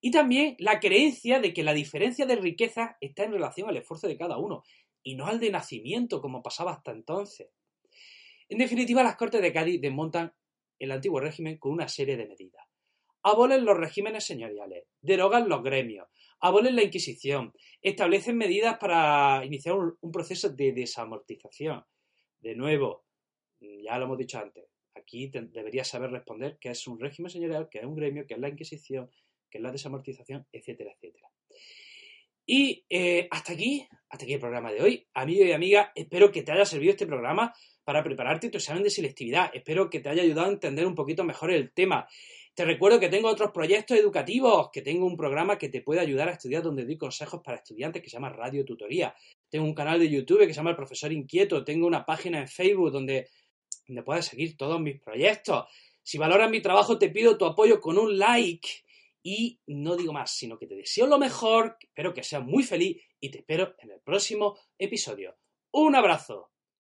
Y 0.00 0.10
también 0.10 0.56
la 0.58 0.80
creencia 0.80 1.40
de 1.40 1.52
que 1.52 1.62
la 1.62 1.74
diferencia 1.74 2.26
de 2.26 2.36
riqueza 2.36 2.96
está 3.00 3.24
en 3.24 3.32
relación 3.32 3.68
al 3.68 3.76
esfuerzo 3.76 4.08
de 4.08 4.16
cada 4.16 4.38
uno. 4.38 4.62
y 5.02 5.14
no 5.14 5.26
al 5.26 5.40
de 5.40 5.50
nacimiento, 5.50 6.20
como 6.20 6.42
pasaba 6.42 6.72
hasta 6.72 6.92
entonces. 6.92 7.48
En 8.50 8.58
definitiva, 8.58 9.02
las 9.02 9.16
Cortes 9.16 9.40
de 9.40 9.50
Cádiz 9.50 9.80
desmontan 9.80 10.34
el 10.78 10.90
antiguo 10.90 11.20
régimen 11.20 11.56
con 11.56 11.72
una 11.72 11.88
serie 11.88 12.16
de 12.16 12.26
medidas. 12.26 12.66
Abolen 13.22 13.64
los 13.64 13.78
regímenes 13.78 14.24
señoriales, 14.24 14.84
derogan 15.00 15.48
los 15.48 15.62
gremios, 15.62 16.08
abolen 16.40 16.74
la 16.74 16.82
Inquisición, 16.82 17.52
establecen 17.80 18.36
medidas 18.36 18.78
para 18.78 19.44
iniciar 19.44 19.76
un, 19.76 20.12
proceso 20.12 20.48
de 20.48 20.72
desamortización. 20.72 21.84
De 22.40 22.56
nuevo, 22.56 23.04
ya 23.60 23.98
lo 23.98 24.06
hemos 24.06 24.18
dicho 24.18 24.38
antes, 24.38 24.64
aquí 24.94 25.28
deberías 25.28 25.86
saber 25.86 26.10
responder 26.10 26.58
qué 26.58 26.70
es 26.70 26.86
un 26.86 26.98
régimen 26.98 27.30
señorial, 27.30 27.68
qué 27.70 27.78
es 27.78 27.84
un 27.84 27.94
gremio, 27.94 28.26
qué 28.26 28.34
es 28.34 28.40
la 28.40 28.48
Inquisición, 28.48 29.10
qué 29.50 29.58
es 29.58 29.62
la 29.62 29.72
desamortización, 29.72 30.46
etcétera, 30.52 30.92
etcétera. 30.92 31.28
Y 32.46 32.84
eh, 32.88 33.28
hasta 33.30 33.52
aquí, 33.52 33.86
hasta 34.08 34.24
aquí 34.24 34.34
el 34.34 34.40
programa 34.40 34.72
de 34.72 34.82
hoy. 34.82 35.08
Amigo 35.14 35.44
y 35.44 35.52
amiga, 35.52 35.92
espero 35.94 36.32
que 36.32 36.42
te 36.42 36.52
haya 36.52 36.64
servido 36.64 36.92
este 36.92 37.06
programa 37.06 37.54
para 37.84 38.02
prepararte 38.02 38.50
tu 38.50 38.58
examen 38.58 38.82
de 38.82 38.90
selectividad. 38.90 39.50
Espero 39.54 39.88
que 39.88 40.00
te 40.00 40.08
haya 40.08 40.22
ayudado 40.22 40.48
a 40.48 40.52
entender 40.52 40.86
un 40.86 40.94
poquito 40.94 41.22
mejor 41.22 41.52
el 41.52 41.72
tema. 41.72 42.08
Te 42.54 42.64
recuerdo 42.64 42.98
que 42.98 43.08
tengo 43.08 43.28
otros 43.28 43.52
proyectos 43.52 43.96
educativos, 43.96 44.70
que 44.72 44.82
tengo 44.82 45.06
un 45.06 45.16
programa 45.16 45.56
que 45.56 45.68
te 45.68 45.80
puede 45.80 46.00
ayudar 46.00 46.28
a 46.28 46.32
estudiar 46.32 46.62
donde 46.62 46.84
doy 46.84 46.98
consejos 46.98 47.40
para 47.44 47.58
estudiantes 47.58 48.02
que 48.02 48.10
se 48.10 48.16
llama 48.16 48.30
Radio 48.30 48.64
Tutoría. 48.64 49.14
Tengo 49.48 49.64
un 49.64 49.74
canal 49.74 50.00
de 50.00 50.10
YouTube 50.10 50.40
que 50.40 50.48
se 50.48 50.54
llama 50.54 50.70
El 50.70 50.76
Profesor 50.76 51.12
Inquieto. 51.12 51.64
Tengo 51.64 51.86
una 51.86 52.04
página 52.04 52.40
en 52.40 52.48
Facebook 52.48 52.90
donde, 52.90 53.28
donde 53.86 54.02
puedes 54.02 54.26
seguir 54.26 54.56
todos 54.56 54.80
mis 54.80 55.00
proyectos. 55.00 55.66
Si 56.02 56.18
valoras 56.18 56.50
mi 56.50 56.60
trabajo, 56.60 56.98
te 56.98 57.10
pido 57.10 57.38
tu 57.38 57.44
apoyo 57.44 57.80
con 57.80 57.96
un 57.96 58.18
like. 58.18 58.68
Y 59.22 59.60
no 59.66 59.96
digo 59.96 60.12
más, 60.12 60.30
sino 60.30 60.58
que 60.58 60.66
te 60.66 60.74
deseo 60.74 61.06
lo 61.06 61.18
mejor, 61.18 61.76
espero 61.80 62.14
que 62.14 62.22
seas 62.22 62.44
muy 62.44 62.62
feliz 62.62 63.02
y 63.20 63.30
te 63.30 63.38
espero 63.38 63.74
en 63.78 63.90
el 63.90 64.00
próximo 64.00 64.58
episodio. 64.78 65.36
Un 65.72 65.94
abrazo. 65.94 66.50